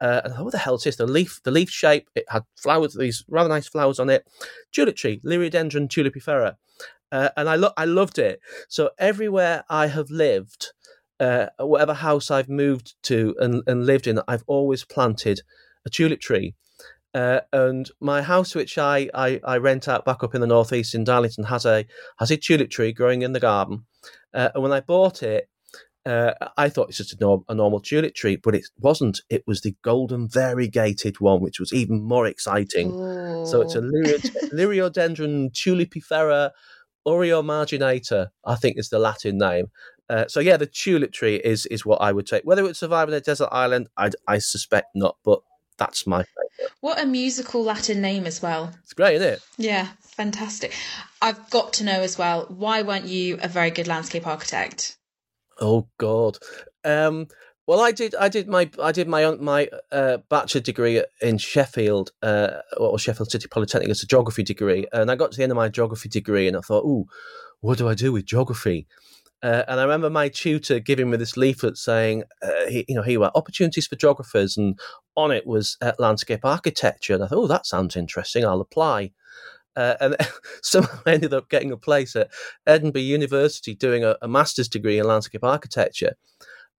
Uh, 0.00 0.22
and 0.24 0.44
what 0.44 0.52
the 0.52 0.58
hell 0.58 0.76
is 0.76 0.84
this? 0.84 0.96
The 0.96 1.06
leaf, 1.06 1.40
the 1.44 1.50
leaf 1.50 1.70
shape. 1.70 2.08
It 2.14 2.24
had 2.28 2.44
flowers, 2.56 2.96
these 2.98 3.24
rather 3.28 3.48
nice 3.48 3.68
flowers 3.68 3.98
on 3.98 4.08
it. 4.08 4.26
Tulip 4.72 4.96
tree, 4.96 5.20
Liriodendron 5.24 5.88
tulipifera, 5.88 6.56
uh, 7.12 7.28
and 7.36 7.48
I 7.48 7.56
lo- 7.56 7.72
I 7.76 7.84
loved 7.84 8.18
it. 8.18 8.40
So 8.68 8.90
everywhere 8.98 9.64
I 9.68 9.88
have 9.88 10.10
lived, 10.10 10.68
uh, 11.18 11.46
whatever 11.58 11.94
house 11.94 12.30
I've 12.30 12.48
moved 12.48 12.94
to 13.04 13.34
and, 13.38 13.62
and 13.66 13.84
lived 13.84 14.06
in, 14.06 14.20
I've 14.26 14.44
always 14.46 14.84
planted 14.84 15.42
a 15.84 15.90
tulip 15.90 16.20
tree. 16.20 16.54
Uh, 17.12 17.40
and 17.52 17.90
my 18.00 18.22
house, 18.22 18.54
which 18.54 18.78
I, 18.78 19.10
I, 19.12 19.40
I, 19.44 19.56
rent 19.56 19.88
out 19.88 20.04
back 20.04 20.22
up 20.22 20.32
in 20.32 20.40
the 20.40 20.46
northeast 20.46 20.94
in 20.94 21.02
Darlington, 21.02 21.44
has 21.44 21.66
a 21.66 21.84
has 22.20 22.30
a 22.30 22.36
tulip 22.36 22.70
tree 22.70 22.92
growing 22.92 23.22
in 23.22 23.32
the 23.32 23.40
garden. 23.40 23.84
Uh, 24.32 24.50
and 24.54 24.62
when 24.62 24.72
I 24.72 24.78
bought 24.78 25.24
it, 25.24 25.48
uh, 26.06 26.32
I 26.56 26.68
thought 26.68 26.88
it's 26.88 26.98
just 26.98 27.12
a, 27.12 27.16
norm, 27.20 27.44
a, 27.48 27.54
normal 27.54 27.80
tulip 27.80 28.14
tree, 28.14 28.36
but 28.36 28.54
it 28.54 28.66
wasn't. 28.78 29.20
It 29.28 29.44
was 29.46 29.60
the 29.60 29.76
golden 29.82 30.28
variegated 30.28 31.20
one, 31.20 31.40
which 31.40 31.60
was 31.60 31.72
even 31.72 32.02
more 32.02 32.26
exciting. 32.26 32.92
Ooh. 32.92 33.46
So 33.46 33.60
it's 33.60 33.74
a 33.74 33.80
Liriodendron 34.54 35.52
tulipifera 35.52 36.50
marginata, 37.06 38.28
I 38.44 38.54
think 38.56 38.78
is 38.78 38.88
the 38.88 38.98
Latin 38.98 39.38
name. 39.38 39.66
Uh, 40.08 40.26
so 40.26 40.40
yeah, 40.40 40.56
the 40.56 40.66
tulip 40.66 41.12
tree 41.12 41.36
is 41.36 41.66
is 41.66 41.84
what 41.84 42.00
I 42.00 42.12
would 42.12 42.26
take. 42.26 42.44
Whether 42.44 42.62
it 42.62 42.66
would 42.66 42.76
survive 42.76 43.08
in 43.08 43.14
a 43.14 43.20
desert 43.20 43.48
island, 43.52 43.88
I, 43.96 44.10
I 44.26 44.38
suspect 44.38 44.88
not. 44.94 45.16
But 45.22 45.40
that's 45.76 46.06
my 46.06 46.24
favourite. 46.24 46.72
What 46.80 47.02
a 47.02 47.06
musical 47.06 47.62
Latin 47.62 48.00
name 48.00 48.26
as 48.26 48.42
well. 48.42 48.72
It's 48.82 48.92
great, 48.92 49.16
isn't 49.16 49.34
it? 49.34 49.42
Yeah, 49.56 49.88
fantastic. 50.00 50.74
I've 51.22 51.48
got 51.50 51.74
to 51.74 51.84
know 51.84 52.00
as 52.00 52.18
well, 52.18 52.46
why 52.48 52.82
weren't 52.82 53.06
you 53.06 53.38
a 53.42 53.48
very 53.48 53.70
good 53.70 53.86
landscape 53.86 54.26
architect? 54.26 54.96
Oh 55.60 55.88
God. 55.98 56.38
Um, 56.84 57.28
well, 57.66 57.80
I 57.80 57.92
did. 57.92 58.14
I 58.16 58.28
did 58.28 58.48
my. 58.48 58.68
I 58.82 58.90
did 58.90 59.06
my 59.06 59.30
my 59.36 59.68
uh, 59.92 60.18
bachelor 60.28 60.60
degree 60.60 61.04
in 61.20 61.38
Sheffield, 61.38 62.10
uh, 62.22 62.62
or 62.76 62.98
Sheffield 62.98 63.30
City 63.30 63.46
Polytechnic 63.48 63.90
as 63.90 64.02
a 64.02 64.06
geography 64.06 64.42
degree, 64.42 64.86
and 64.92 65.10
I 65.10 65.14
got 65.14 65.30
to 65.30 65.36
the 65.36 65.44
end 65.44 65.52
of 65.52 65.56
my 65.56 65.68
geography 65.68 66.08
degree, 66.08 66.48
and 66.48 66.56
I 66.56 66.60
thought, 66.60 66.84
"Ooh, 66.84 67.06
what 67.60 67.78
do 67.78 67.88
I 67.88 67.94
do 67.94 68.12
with 68.12 68.24
geography?" 68.24 68.88
Uh, 69.42 69.64
and 69.68 69.80
I 69.80 69.84
remember 69.84 70.10
my 70.10 70.28
tutor 70.28 70.80
giving 70.80 71.10
me 71.10 71.16
this 71.16 71.36
leaflet 71.36 71.78
saying, 71.78 72.24
uh, 72.42 72.66
he, 72.68 72.84
you 72.88 72.94
know, 72.94 73.02
here 73.02 73.20
were 73.20 73.30
opportunities 73.34 73.86
for 73.86 73.96
geographers, 73.96 74.56
and 74.56 74.78
on 75.16 75.30
it 75.30 75.46
was 75.46 75.76
uh, 75.80 75.92
landscape 75.98 76.44
architecture. 76.44 77.14
And 77.14 77.24
I 77.24 77.26
thought, 77.28 77.44
oh, 77.44 77.46
that 77.46 77.66
sounds 77.66 77.96
interesting. 77.96 78.44
I'll 78.44 78.60
apply. 78.60 79.12
Uh, 79.76 79.94
and 80.00 80.16
somehow 80.62 80.98
I 81.06 81.12
ended 81.12 81.34
up 81.34 81.48
getting 81.48 81.72
a 81.72 81.76
place 81.76 82.16
at 82.16 82.30
Edinburgh 82.66 83.02
University 83.02 83.74
doing 83.74 84.04
a, 84.04 84.16
a 84.22 84.28
master's 84.28 84.68
degree 84.68 84.98
in 84.98 85.06
landscape 85.06 85.44
architecture. 85.44 86.16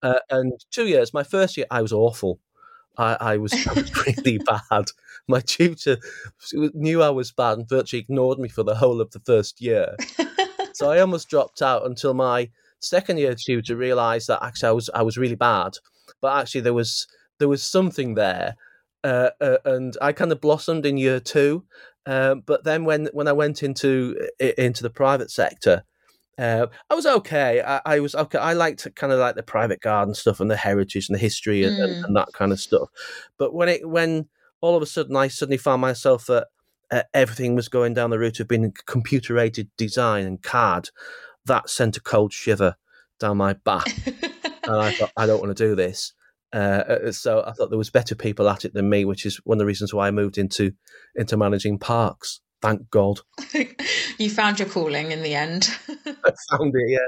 Uh, 0.03 0.19
and 0.29 0.53
two 0.71 0.87
years, 0.87 1.13
my 1.13 1.23
first 1.23 1.57
year, 1.57 1.67
I 1.69 1.81
was 1.81 1.93
awful. 1.93 2.39
I, 2.97 3.37
was, 3.37 3.53
I 3.67 3.73
was 3.73 4.05
really 4.05 4.37
bad. 4.37 4.85
My 5.27 5.39
tutor 5.39 5.97
knew 6.53 7.01
I 7.01 7.09
was 7.09 7.31
bad 7.31 7.57
and 7.57 7.67
virtually 7.67 8.01
ignored 8.01 8.37
me 8.37 8.47
for 8.47 8.61
the 8.61 8.75
whole 8.75 9.01
of 9.01 9.09
the 9.09 9.19
first 9.21 9.59
year. 9.59 9.95
So 10.73 10.89
I 10.89 10.99
almost 10.99 11.29
dropped 11.29 11.61
out 11.61 11.85
until 11.85 12.13
my 12.13 12.49
second 12.79 13.17
year 13.17 13.35
tutor 13.35 13.75
realised 13.75 14.27
that 14.27 14.43
actually 14.43 14.69
I 14.69 14.71
was 14.71 14.89
I 14.93 15.01
was 15.03 15.17
really 15.17 15.35
bad, 15.35 15.73
but 16.21 16.37
actually 16.37 16.61
there 16.61 16.73
was 16.73 17.07
there 17.39 17.47
was 17.47 17.63
something 17.63 18.15
there, 18.15 18.55
uh, 19.03 19.29
uh, 19.39 19.57
and 19.65 19.97
I 20.01 20.11
kind 20.11 20.31
of 20.31 20.41
blossomed 20.41 20.85
in 20.85 20.97
year 20.97 21.19
two. 21.19 21.65
Um, 22.05 22.41
but 22.45 22.63
then 22.63 22.85
when 22.85 23.09
when 23.13 23.27
I 23.27 23.33
went 23.33 23.63
into 23.63 24.15
into 24.39 24.83
the 24.83 24.89
private 24.89 25.31
sector, 25.31 25.83
uh, 26.37 26.67
I 26.89 26.95
was 26.95 27.05
okay. 27.05 27.61
I, 27.61 27.81
I, 27.85 27.99
was 27.99 28.15
okay. 28.15 28.39
I 28.39 28.53
liked 28.53 28.87
kind 28.95 29.13
of 29.13 29.19
like 29.19 29.35
the 29.35 29.43
private 29.43 29.81
garden 29.81 30.15
stuff 30.15 30.39
and 30.39 30.49
the 30.49 30.55
heritage 30.55 31.07
and 31.07 31.15
the 31.15 31.21
history 31.21 31.63
and, 31.63 31.77
mm. 31.77 31.83
and, 31.83 32.05
and, 32.05 32.15
that 32.15 32.33
kind 32.33 32.51
of 32.51 32.59
stuff. 32.59 32.89
But 33.37 33.53
when 33.53 33.69
it 33.69 33.87
when 33.87 34.27
all 34.61 34.75
of 34.75 34.81
a 34.81 34.87
sudden 34.87 35.15
I 35.15 35.27
suddenly 35.27 35.57
found 35.57 35.81
myself 35.81 36.25
that 36.27 36.47
uh, 36.89 37.03
everything 37.13 37.55
was 37.55 37.69
going 37.69 37.93
down 37.93 38.09
the 38.09 38.19
route 38.19 38.39
of 38.39 38.47
being 38.47 38.73
computer 38.85 39.37
aided 39.37 39.69
design 39.77 40.25
and 40.25 40.41
CAD, 40.41 40.89
that 41.45 41.69
sent 41.69 41.97
a 41.97 42.01
cold 42.01 42.33
shiver 42.33 42.75
down 43.19 43.37
my 43.37 43.53
back. 43.53 43.87
and 44.05 44.75
I 44.75 44.91
thought, 44.93 45.11
I 45.15 45.25
don't 45.25 45.41
want 45.41 45.55
to 45.55 45.63
do 45.63 45.75
this. 45.75 46.13
Uh, 46.53 46.57
uh, 47.07 47.11
so 47.11 47.43
I 47.45 47.53
thought 47.53 47.69
there 47.69 47.77
was 47.77 47.89
better 47.89 48.15
people 48.15 48.49
at 48.49 48.65
it 48.65 48.73
than 48.73 48.89
me, 48.89 49.05
which 49.05 49.25
is 49.25 49.37
one 49.43 49.55
of 49.55 49.59
the 49.59 49.65
reasons 49.65 49.93
why 49.93 50.07
I 50.07 50.11
moved 50.11 50.37
into 50.37 50.73
into 51.15 51.37
managing 51.37 51.79
parks. 51.79 52.41
Thank 52.61 52.89
God. 52.91 53.21
you 54.19 54.29
found 54.29 54.59
your 54.59 54.69
calling 54.69 55.11
in 55.11 55.23
the 55.23 55.33
end. 55.33 55.69
I 55.89 56.31
found 56.51 56.73
it, 56.75 56.89
yeah. 56.89 57.07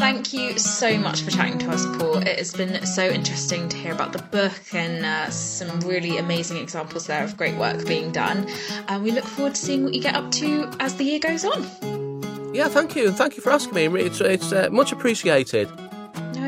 Thank 0.00 0.32
you 0.32 0.58
so 0.58 0.96
much 0.96 1.20
for 1.20 1.30
chatting 1.30 1.58
to 1.58 1.70
us, 1.70 1.84
Paul. 1.98 2.16
It 2.16 2.38
has 2.38 2.54
been 2.54 2.86
so 2.86 3.06
interesting 3.06 3.68
to 3.68 3.76
hear 3.76 3.92
about 3.92 4.14
the 4.14 4.22
book 4.22 4.58
and 4.72 5.04
uh, 5.04 5.28
some 5.28 5.78
really 5.80 6.16
amazing 6.16 6.56
examples 6.56 7.06
there 7.06 7.22
of 7.22 7.36
great 7.36 7.54
work 7.56 7.86
being 7.86 8.10
done. 8.10 8.48
And 8.88 9.02
we 9.02 9.10
look 9.10 9.24
forward 9.24 9.54
to 9.56 9.60
seeing 9.60 9.84
what 9.84 9.92
you 9.92 10.00
get 10.00 10.14
up 10.14 10.30
to 10.32 10.70
as 10.80 10.94
the 10.96 11.04
year 11.04 11.18
goes 11.18 11.44
on. 11.44 12.54
Yeah, 12.54 12.68
thank 12.68 12.96
you. 12.96 13.08
And 13.08 13.16
thank 13.16 13.36
you 13.36 13.42
for 13.42 13.50
asking 13.50 13.74
me. 13.74 13.86
It's, 14.00 14.22
it's 14.22 14.52
uh, 14.52 14.70
much 14.72 14.90
appreciated. 14.90 15.68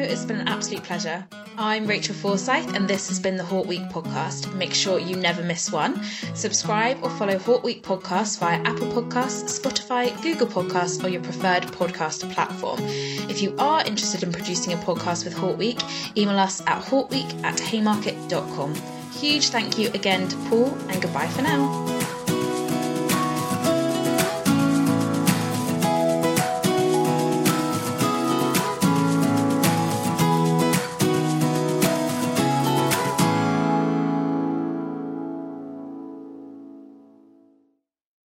It's 0.04 0.24
been 0.24 0.40
an 0.40 0.48
absolute 0.48 0.82
pleasure. 0.82 1.24
I'm 1.56 1.86
Rachel 1.86 2.14
Forsyth, 2.14 2.74
and 2.74 2.88
this 2.88 3.08
has 3.08 3.20
been 3.20 3.36
the 3.36 3.44
Hort 3.44 3.66
Week 3.66 3.82
podcast. 3.82 4.52
Make 4.54 4.74
sure 4.74 4.98
you 4.98 5.16
never 5.16 5.42
miss 5.42 5.70
one. 5.70 6.02
Subscribe 6.34 6.98
or 7.02 7.10
follow 7.10 7.38
Hort 7.38 7.62
Week 7.62 7.82
podcast 7.82 8.38
via 8.40 8.58
Apple 8.58 8.88
Podcasts, 8.88 9.60
Spotify, 9.60 10.20
Google 10.22 10.46
Podcasts, 10.46 11.04
or 11.04 11.08
your 11.08 11.22
preferred 11.22 11.62
podcast 11.64 12.30
platform. 12.32 12.80
If 12.82 13.42
you 13.42 13.54
are 13.58 13.84
interested 13.84 14.22
in 14.22 14.32
producing 14.32 14.72
a 14.72 14.76
podcast 14.76 15.24
with 15.24 15.34
Hort 15.34 15.58
Week, 15.58 15.80
email 16.16 16.38
us 16.38 16.60
at 16.62 16.82
hortweek 16.82 17.44
at 17.44 17.58
haymarket.com. 17.60 18.74
Huge 19.12 19.50
thank 19.50 19.78
you 19.78 19.88
again 19.90 20.26
to 20.28 20.36
Paul, 20.48 20.74
and 20.88 21.00
goodbye 21.00 21.28
for 21.28 21.42
now. 21.42 22.01